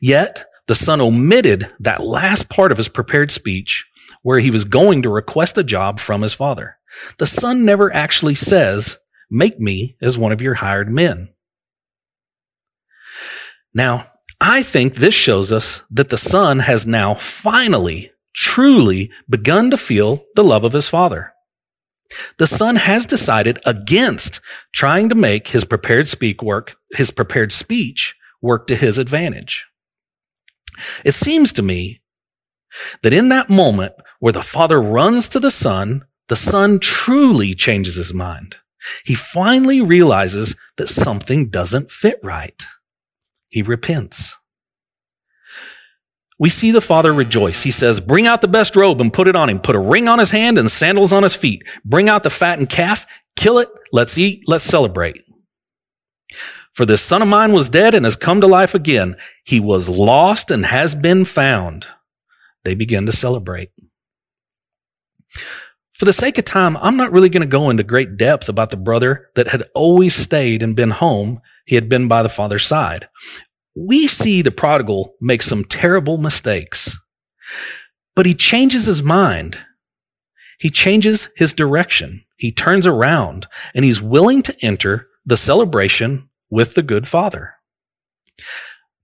Yet 0.00 0.44
the 0.66 0.74
son 0.74 1.00
omitted 1.00 1.72
that 1.80 2.02
last 2.02 2.48
part 2.48 2.72
of 2.72 2.78
his 2.78 2.88
prepared 2.88 3.30
speech 3.30 3.86
where 4.22 4.38
he 4.38 4.50
was 4.50 4.64
going 4.64 5.02
to 5.02 5.10
request 5.10 5.58
a 5.58 5.64
job 5.64 5.98
from 5.98 6.22
his 6.22 6.34
father. 6.34 6.76
The 7.18 7.26
son 7.26 7.64
never 7.64 7.92
actually 7.92 8.34
says, 8.34 8.98
make 9.30 9.58
me 9.58 9.96
as 10.00 10.18
one 10.18 10.32
of 10.32 10.42
your 10.42 10.54
hired 10.54 10.90
men. 10.90 11.32
Now, 13.74 14.06
I 14.40 14.62
think 14.62 14.94
this 14.94 15.14
shows 15.14 15.50
us 15.52 15.82
that 15.90 16.10
the 16.10 16.16
son 16.16 16.60
has 16.60 16.86
now 16.86 17.14
finally, 17.14 18.12
truly 18.34 19.10
begun 19.28 19.70
to 19.70 19.76
feel 19.76 20.24
the 20.34 20.44
love 20.44 20.64
of 20.64 20.72
his 20.72 20.88
father. 20.88 21.31
The 22.38 22.46
son 22.46 22.76
has 22.76 23.06
decided 23.06 23.60
against 23.66 24.40
trying 24.72 25.08
to 25.08 25.14
make 25.14 25.48
his 25.48 25.64
prepared 25.64 26.08
speak 26.08 26.42
work, 26.42 26.76
his 26.92 27.10
prepared 27.10 27.52
speech 27.52 28.16
work 28.40 28.66
to 28.66 28.76
his 28.76 28.98
advantage. 28.98 29.66
It 31.04 31.14
seems 31.14 31.52
to 31.54 31.62
me 31.62 32.00
that 33.02 33.12
in 33.12 33.28
that 33.28 33.50
moment 33.50 33.94
where 34.18 34.32
the 34.32 34.42
father 34.42 34.80
runs 34.80 35.28
to 35.30 35.40
the 35.40 35.50
son, 35.50 36.02
the 36.28 36.36
son 36.36 36.78
truly 36.78 37.54
changes 37.54 37.96
his 37.96 38.14
mind. 38.14 38.56
He 39.04 39.14
finally 39.14 39.80
realizes 39.80 40.56
that 40.76 40.88
something 40.88 41.50
doesn't 41.50 41.90
fit 41.90 42.18
right. 42.22 42.64
He 43.50 43.62
repents. 43.62 44.36
We 46.38 46.48
see 46.48 46.70
the 46.70 46.80
father 46.80 47.12
rejoice. 47.12 47.62
He 47.62 47.70
says, 47.70 48.00
bring 48.00 48.26
out 48.26 48.40
the 48.40 48.48
best 48.48 48.74
robe 48.74 49.00
and 49.00 49.12
put 49.12 49.28
it 49.28 49.36
on 49.36 49.48
him. 49.48 49.60
Put 49.60 49.76
a 49.76 49.80
ring 49.80 50.08
on 50.08 50.18
his 50.18 50.30
hand 50.30 50.58
and 50.58 50.70
sandals 50.70 51.12
on 51.12 51.22
his 51.22 51.34
feet. 51.34 51.62
Bring 51.84 52.08
out 52.08 52.22
the 52.22 52.30
fattened 52.30 52.70
calf. 52.70 53.06
Kill 53.36 53.58
it. 53.58 53.68
Let's 53.92 54.18
eat. 54.18 54.44
Let's 54.48 54.64
celebrate. 54.64 55.22
For 56.72 56.86
this 56.86 57.02
son 57.02 57.22
of 57.22 57.28
mine 57.28 57.52
was 57.52 57.68
dead 57.68 57.94
and 57.94 58.04
has 58.04 58.16
come 58.16 58.40
to 58.40 58.46
life 58.46 58.74
again. 58.74 59.16
He 59.44 59.60
was 59.60 59.88
lost 59.88 60.50
and 60.50 60.64
has 60.64 60.94
been 60.94 61.24
found. 61.24 61.86
They 62.64 62.74
begin 62.74 63.06
to 63.06 63.12
celebrate. 63.12 63.70
For 65.92 66.06
the 66.06 66.12
sake 66.12 66.38
of 66.38 66.44
time, 66.44 66.76
I'm 66.78 66.96
not 66.96 67.12
really 67.12 67.28
going 67.28 67.42
to 67.42 67.46
go 67.46 67.70
into 67.70 67.84
great 67.84 68.16
depth 68.16 68.48
about 68.48 68.70
the 68.70 68.76
brother 68.76 69.28
that 69.34 69.48
had 69.48 69.64
always 69.74 70.14
stayed 70.14 70.62
and 70.62 70.74
been 70.74 70.90
home. 70.90 71.40
He 71.66 71.74
had 71.74 71.88
been 71.88 72.08
by 72.08 72.22
the 72.22 72.28
father's 72.28 72.66
side. 72.66 73.08
We 73.74 74.06
see 74.06 74.42
the 74.42 74.50
prodigal 74.50 75.14
make 75.20 75.42
some 75.42 75.64
terrible 75.64 76.18
mistakes, 76.18 76.98
but 78.14 78.26
he 78.26 78.34
changes 78.34 78.86
his 78.86 79.02
mind. 79.02 79.58
He 80.58 80.70
changes 80.70 81.28
his 81.36 81.54
direction. 81.54 82.24
He 82.36 82.52
turns 82.52 82.86
around 82.86 83.46
and 83.74 83.84
he's 83.84 84.02
willing 84.02 84.42
to 84.42 84.56
enter 84.62 85.08
the 85.24 85.36
celebration 85.36 86.28
with 86.50 86.74
the 86.74 86.82
good 86.82 87.08
father. 87.08 87.54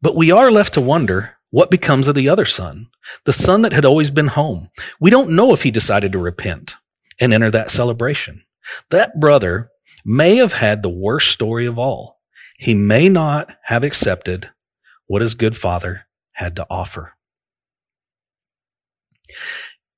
But 0.02 0.16
we 0.16 0.30
are 0.30 0.50
left 0.50 0.74
to 0.74 0.80
wonder 0.80 1.36
what 1.50 1.70
becomes 1.70 2.06
of 2.06 2.14
the 2.14 2.28
other 2.28 2.44
son, 2.44 2.88
the 3.24 3.32
son 3.32 3.62
that 3.62 3.72
had 3.72 3.84
always 3.84 4.10
been 4.10 4.28
home. 4.28 4.68
We 5.00 5.10
don't 5.10 5.34
know 5.34 5.52
if 5.52 5.62
he 5.62 5.70
decided 5.70 6.12
to 6.12 6.18
repent 6.18 6.74
and 7.20 7.32
enter 7.32 7.50
that 7.50 7.70
celebration. 7.70 8.42
That 8.90 9.18
brother 9.18 9.70
may 10.04 10.36
have 10.36 10.52
had 10.52 10.82
the 10.82 10.90
worst 10.90 11.30
story 11.30 11.66
of 11.66 11.78
all. 11.78 12.20
He 12.58 12.74
may 12.74 13.08
not 13.08 13.56
have 13.64 13.82
accepted 13.82 14.50
what 15.08 15.22
his 15.22 15.34
good 15.34 15.56
father 15.56 16.06
had 16.32 16.54
to 16.56 16.66
offer. 16.70 17.14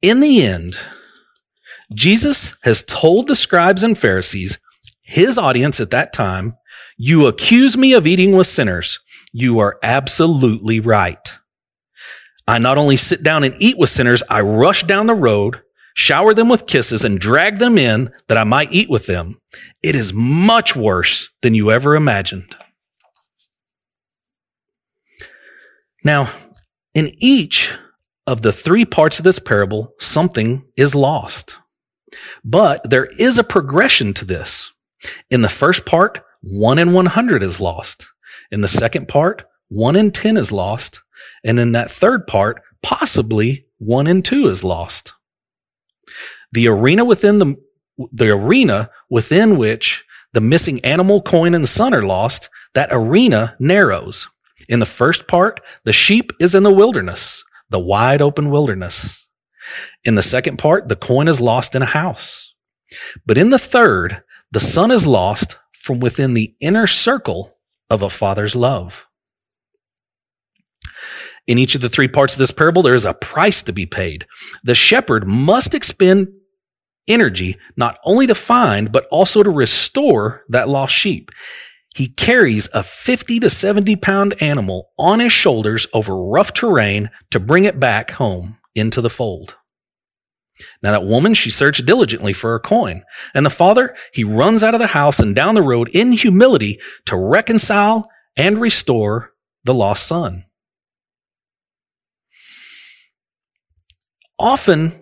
In 0.00 0.20
the 0.20 0.42
end, 0.42 0.76
Jesus 1.92 2.56
has 2.62 2.82
told 2.82 3.28
the 3.28 3.36
scribes 3.36 3.84
and 3.84 3.98
Pharisees, 3.98 4.58
his 5.02 5.36
audience 5.36 5.80
at 5.80 5.90
that 5.90 6.12
time, 6.12 6.56
you 6.96 7.26
accuse 7.26 7.76
me 7.76 7.92
of 7.92 8.06
eating 8.06 8.36
with 8.36 8.46
sinners. 8.46 9.00
You 9.32 9.58
are 9.58 9.78
absolutely 9.82 10.80
right. 10.80 11.38
I 12.46 12.58
not 12.58 12.78
only 12.78 12.96
sit 12.96 13.22
down 13.22 13.44
and 13.44 13.54
eat 13.58 13.78
with 13.78 13.90
sinners, 13.90 14.22
I 14.28 14.40
rush 14.40 14.84
down 14.84 15.06
the 15.06 15.14
road, 15.14 15.62
shower 15.94 16.34
them 16.34 16.48
with 16.48 16.66
kisses, 16.66 17.04
and 17.04 17.18
drag 17.18 17.58
them 17.58 17.78
in 17.78 18.10
that 18.28 18.38
I 18.38 18.44
might 18.44 18.72
eat 18.72 18.90
with 18.90 19.06
them. 19.06 19.38
It 19.82 19.94
is 19.94 20.12
much 20.12 20.74
worse 20.74 21.28
than 21.42 21.54
you 21.54 21.70
ever 21.70 21.94
imagined. 21.94 22.54
Now, 26.04 26.30
in 26.94 27.10
each 27.18 27.72
of 28.26 28.42
the 28.42 28.52
three 28.52 28.84
parts 28.84 29.18
of 29.18 29.24
this 29.24 29.38
parable, 29.38 29.94
something 29.98 30.64
is 30.76 30.94
lost. 30.94 31.56
But 32.44 32.88
there 32.88 33.08
is 33.18 33.38
a 33.38 33.44
progression 33.44 34.14
to 34.14 34.24
this. 34.24 34.72
In 35.30 35.42
the 35.42 35.48
first 35.48 35.86
part, 35.86 36.22
1 36.42 36.78
in 36.78 36.92
100 36.92 37.42
is 37.42 37.60
lost. 37.60 38.06
In 38.50 38.60
the 38.60 38.68
second 38.68 39.08
part, 39.08 39.44
1 39.68 39.96
in 39.96 40.10
10 40.10 40.36
is 40.36 40.52
lost. 40.52 41.00
And 41.44 41.58
in 41.58 41.72
that 41.72 41.90
third 41.90 42.26
part, 42.26 42.62
possibly 42.82 43.66
1 43.78 44.06
in 44.06 44.22
2 44.22 44.46
is 44.46 44.64
lost. 44.64 45.12
The 46.52 46.68
arena 46.68 47.04
within 47.04 47.38
the, 47.38 47.56
the 48.12 48.30
arena 48.30 48.90
within 49.08 49.58
which 49.58 50.04
the 50.32 50.40
missing 50.40 50.84
animal 50.84 51.20
coin 51.20 51.54
and 51.54 51.64
the 51.64 51.68
son 51.68 51.94
are 51.94 52.02
lost, 52.02 52.48
that 52.74 52.88
arena 52.90 53.54
narrows. 53.58 54.28
In 54.70 54.78
the 54.78 54.87
first 54.87 55.26
part, 55.26 55.61
the 55.85 55.92
sheep 55.92 56.30
is 56.38 56.54
in 56.54 56.62
the 56.62 56.72
wilderness, 56.72 57.42
the 57.70 57.80
wide 57.80 58.22
open 58.22 58.50
wilderness. 58.50 59.26
In 60.04 60.14
the 60.14 60.22
second 60.22 60.59
part, 60.59 60.88
the 60.88 60.94
coin 60.94 61.26
is 61.26 61.40
lost 61.40 61.74
in 61.74 61.83
a 61.83 61.87
house. 61.87 62.54
But 63.26 63.37
in 63.37 63.50
the 63.50 63.59
third, 63.59 64.22
the 64.52 64.61
son 64.61 64.92
is 64.92 65.09
lost 65.09 65.59
from 65.74 65.98
within 65.98 66.35
the 66.35 66.54
inner 66.61 66.87
circle 66.87 67.59
of 67.90 68.02
a 68.02 68.09
father's 68.11 68.54
love. 68.54 69.09
In 71.48 71.59
each 71.59 71.74
of 71.74 71.80
the 71.80 71.88
three 71.88 72.09
parts 72.09 72.35
of 72.35 72.38
this 72.38 72.52
parable, 72.52 72.83
there 72.83 72.94
is 72.94 73.04
a 73.04 73.14
price 73.14 73.64
to 73.64 73.72
be 73.72 73.87
paid. 73.87 74.24
The 74.62 74.76
shepherd 74.76 75.26
must 75.26 75.74
expend 75.74 76.28
energy 77.09 77.56
not 77.76 77.98
only 78.04 78.28
to 78.28 78.37
find, 78.37 78.92
but 78.92 79.06
also 79.11 79.42
to 79.42 79.50
restore 79.50 80.44
that 80.48 80.68
lost 80.68 80.94
sheep. 80.94 81.33
He 82.00 82.08
carries 82.08 82.66
a 82.72 82.82
50 82.82 83.40
to 83.40 83.50
70 83.50 83.94
pound 83.96 84.32
animal 84.40 84.88
on 84.98 85.20
his 85.20 85.32
shoulders 85.32 85.86
over 85.92 86.16
rough 86.16 86.54
terrain 86.54 87.10
to 87.30 87.38
bring 87.38 87.64
it 87.64 87.78
back 87.78 88.12
home 88.12 88.56
into 88.74 89.02
the 89.02 89.10
fold. 89.10 89.56
Now 90.82 90.92
that 90.92 91.04
woman, 91.04 91.34
she 91.34 91.50
searched 91.50 91.84
diligently 91.84 92.32
for 92.32 92.52
her 92.52 92.58
coin. 92.58 93.02
And 93.34 93.44
the 93.44 93.50
father, 93.50 93.94
he 94.14 94.24
runs 94.24 94.62
out 94.62 94.72
of 94.72 94.80
the 94.80 94.86
house 94.86 95.18
and 95.18 95.36
down 95.36 95.54
the 95.54 95.60
road 95.60 95.90
in 95.92 96.12
humility 96.12 96.80
to 97.04 97.18
reconcile 97.18 98.10
and 98.34 98.62
restore 98.62 99.32
the 99.64 99.74
lost 99.74 100.06
son. 100.06 100.44
Often 104.38 104.98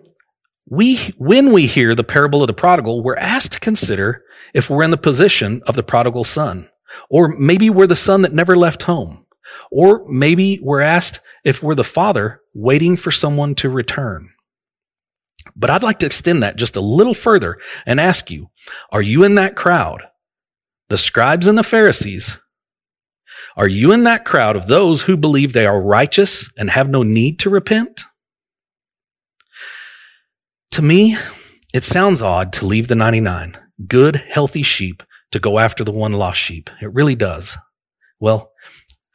we, 0.69 0.97
when 1.17 1.53
we 1.53 1.65
hear 1.65 1.95
the 1.95 2.03
parable 2.03 2.41
of 2.41 2.47
the 2.47 2.53
prodigal, 2.53 3.01
we're 3.01 3.15
asked 3.15 3.53
to 3.53 3.61
consider 3.61 4.21
if 4.53 4.69
we're 4.69 4.83
in 4.83 4.91
the 4.91 4.97
position 4.97 5.61
of 5.65 5.77
the 5.77 5.83
prodigal 5.83 6.25
son, 6.25 6.67
or 7.09 7.29
maybe 7.39 7.69
we're 7.69 7.87
the 7.87 7.95
son 7.95 8.21
that 8.21 8.33
never 8.33 8.55
left 8.55 8.83
home, 8.83 9.25
or 9.71 10.03
maybe 10.07 10.59
we're 10.61 10.81
asked 10.81 11.19
if 11.43 11.63
we're 11.63 11.75
the 11.75 11.83
father 11.83 12.41
waiting 12.53 12.95
for 12.95 13.11
someone 13.11 13.55
to 13.55 13.69
return. 13.69 14.29
But 15.55 15.69
I'd 15.69 15.83
like 15.83 15.99
to 15.99 16.05
extend 16.05 16.43
that 16.43 16.57
just 16.57 16.75
a 16.75 16.81
little 16.81 17.13
further 17.13 17.57
and 17.85 17.99
ask 17.99 18.29
you, 18.29 18.49
are 18.91 19.01
you 19.01 19.23
in 19.23 19.35
that 19.35 19.55
crowd? 19.55 20.03
The 20.89 20.97
scribes 20.97 21.47
and 21.47 21.57
the 21.57 21.63
Pharisees. 21.63 22.39
Are 23.55 23.67
you 23.67 23.91
in 23.91 24.03
that 24.03 24.25
crowd 24.25 24.55
of 24.55 24.67
those 24.67 25.03
who 25.03 25.17
believe 25.17 25.53
they 25.53 25.65
are 25.65 25.81
righteous 25.81 26.49
and 26.57 26.69
have 26.69 26.89
no 26.89 27.03
need 27.03 27.39
to 27.39 27.49
repent? 27.49 28.03
To 30.71 30.81
me, 30.81 31.17
it 31.73 31.83
sounds 31.83 32.21
odd 32.21 32.53
to 32.53 32.65
leave 32.65 32.87
the 32.87 32.95
99 32.95 33.57
good, 33.87 34.17
healthy 34.17 34.63
sheep 34.63 35.03
to 35.31 35.39
go 35.39 35.59
after 35.59 35.83
the 35.83 35.91
one 35.91 36.13
lost 36.13 36.39
sheep. 36.39 36.69
It 36.81 36.93
really 36.93 37.15
does. 37.15 37.57
Well, 38.19 38.51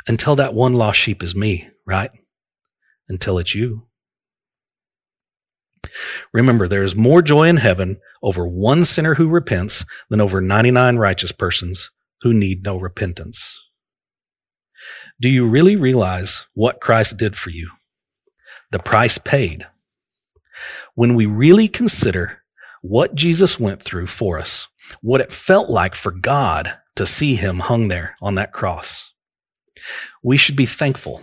until 0.06 0.36
that 0.36 0.54
one 0.54 0.74
lost 0.74 0.98
sheep 0.98 1.22
is 1.22 1.34
me, 1.34 1.68
right? 1.86 2.10
Until 3.08 3.38
it's 3.38 3.54
you. 3.54 3.86
Remember, 6.32 6.66
there 6.66 6.82
is 6.82 6.96
more 6.96 7.22
joy 7.22 7.44
in 7.44 7.58
heaven 7.58 7.98
over 8.22 8.46
one 8.46 8.84
sinner 8.84 9.14
who 9.14 9.28
repents 9.28 9.84
than 10.10 10.20
over 10.20 10.40
99 10.40 10.96
righteous 10.96 11.32
persons 11.32 11.90
who 12.22 12.32
need 12.32 12.62
no 12.64 12.76
repentance. 12.76 13.56
Do 15.20 15.28
you 15.28 15.46
really 15.46 15.76
realize 15.76 16.46
what 16.54 16.80
Christ 16.80 17.16
did 17.16 17.36
for 17.36 17.50
you? 17.50 17.70
The 18.70 18.78
price 18.78 19.18
paid. 19.18 19.66
When 20.94 21.14
we 21.14 21.26
really 21.26 21.68
consider 21.68 22.42
what 22.82 23.14
Jesus 23.14 23.58
went 23.60 23.82
through 23.82 24.08
for 24.08 24.38
us, 24.38 24.68
what 25.00 25.20
it 25.20 25.32
felt 25.32 25.70
like 25.70 25.94
for 25.94 26.10
God 26.10 26.78
to 26.96 27.06
see 27.06 27.34
him 27.34 27.60
hung 27.60 27.88
there 27.88 28.14
on 28.22 28.34
that 28.36 28.52
cross, 28.52 29.12
we 30.22 30.36
should 30.36 30.56
be 30.56 30.66
thankful 30.66 31.22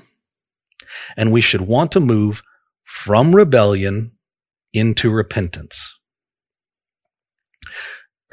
and 1.17 1.31
we 1.31 1.41
should 1.41 1.61
want 1.61 1.91
to 1.91 1.99
move 1.99 2.43
from 2.83 3.35
rebellion 3.35 4.11
into 4.73 5.09
repentance. 5.09 5.97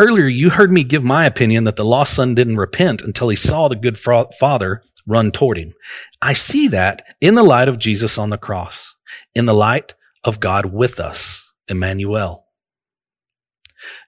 Earlier, 0.00 0.26
you 0.26 0.50
heard 0.50 0.70
me 0.70 0.84
give 0.84 1.02
my 1.02 1.26
opinion 1.26 1.64
that 1.64 1.74
the 1.74 1.84
lost 1.84 2.14
son 2.14 2.34
didn't 2.34 2.56
repent 2.56 3.02
until 3.02 3.30
he 3.30 3.36
saw 3.36 3.66
the 3.66 3.74
good 3.74 3.98
father 3.98 4.82
run 5.06 5.32
toward 5.32 5.58
him. 5.58 5.74
I 6.22 6.34
see 6.34 6.68
that 6.68 7.02
in 7.20 7.34
the 7.34 7.42
light 7.42 7.68
of 7.68 7.78
Jesus 7.78 8.16
on 8.16 8.30
the 8.30 8.38
cross, 8.38 8.94
in 9.34 9.46
the 9.46 9.54
light 9.54 9.94
of 10.22 10.38
God 10.38 10.66
with 10.66 11.00
us, 11.00 11.42
Emmanuel. 11.66 12.47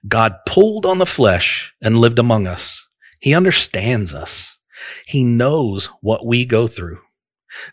God 0.07 0.35
pulled 0.45 0.85
on 0.85 0.97
the 0.97 1.05
flesh 1.05 1.73
and 1.81 1.97
lived 1.97 2.19
among 2.19 2.47
us. 2.47 2.85
He 3.19 3.33
understands 3.33 4.13
us. 4.13 4.57
He 5.05 5.23
knows 5.23 5.87
what 6.01 6.25
we 6.25 6.45
go 6.45 6.67
through. 6.67 6.99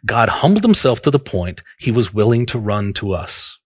God 0.04 0.28
humbled 0.28 0.64
himself 0.64 1.00
to 1.02 1.11
the 1.11 1.18
point 1.18 1.62
he 1.78 1.90
was 1.90 2.12
willing 2.12 2.46
to 2.46 2.58
run 2.58 2.92
to 2.94 3.12
us. 3.12 3.58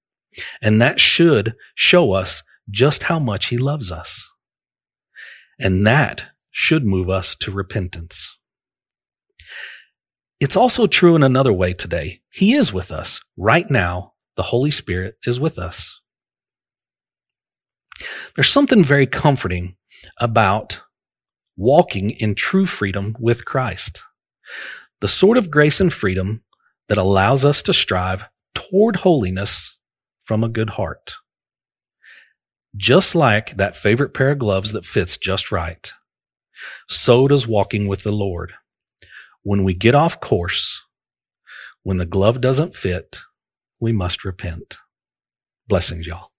And 0.60 0.80
that 0.80 1.00
should 1.00 1.54
show 1.74 2.12
us 2.12 2.42
just 2.70 3.04
how 3.04 3.18
much 3.18 3.46
he 3.46 3.58
loves 3.58 3.90
us. 3.90 4.30
And 5.58 5.86
that 5.86 6.30
should 6.50 6.84
move 6.84 7.08
us 7.10 7.34
to 7.36 7.50
repentance. 7.50 8.36
It's 10.40 10.56
also 10.56 10.86
true 10.86 11.14
in 11.14 11.22
another 11.22 11.52
way 11.52 11.72
today. 11.72 12.20
He 12.30 12.54
is 12.54 12.72
with 12.72 12.90
us 12.90 13.20
right 13.36 13.70
now. 13.70 14.14
The 14.36 14.44
Holy 14.44 14.70
Spirit 14.70 15.16
is 15.26 15.38
with 15.38 15.58
us. 15.58 16.00
There's 18.34 18.50
something 18.50 18.82
very 18.82 19.06
comforting 19.06 19.76
about 20.18 20.80
walking 21.56 22.10
in 22.10 22.34
true 22.34 22.66
freedom 22.66 23.14
with 23.18 23.44
Christ. 23.44 24.02
The 25.00 25.08
sort 25.08 25.36
of 25.36 25.50
grace 25.50 25.80
and 25.80 25.92
freedom 25.92 26.42
that 26.88 26.98
allows 26.98 27.44
us 27.44 27.62
to 27.62 27.72
strive 27.74 28.24
toward 28.54 28.96
holiness 28.96 29.76
from 30.24 30.42
a 30.42 30.48
good 30.48 30.70
heart. 30.70 31.14
Just 32.74 33.14
like 33.14 33.56
that 33.56 33.76
favorite 33.76 34.14
pair 34.14 34.30
of 34.30 34.38
gloves 34.38 34.72
that 34.72 34.86
fits 34.86 35.18
just 35.18 35.52
right, 35.52 35.92
so 36.88 37.28
does 37.28 37.46
walking 37.46 37.86
with 37.86 38.02
the 38.02 38.12
Lord. 38.12 38.54
When 39.42 39.62
we 39.62 39.74
get 39.74 39.94
off 39.94 40.20
course, 40.20 40.80
when 41.82 41.98
the 41.98 42.06
glove 42.06 42.40
doesn't 42.40 42.74
fit, 42.74 43.18
we 43.78 43.92
must 43.92 44.24
repent. 44.24 44.78
Blessings, 45.68 46.06
y'all. 46.06 46.31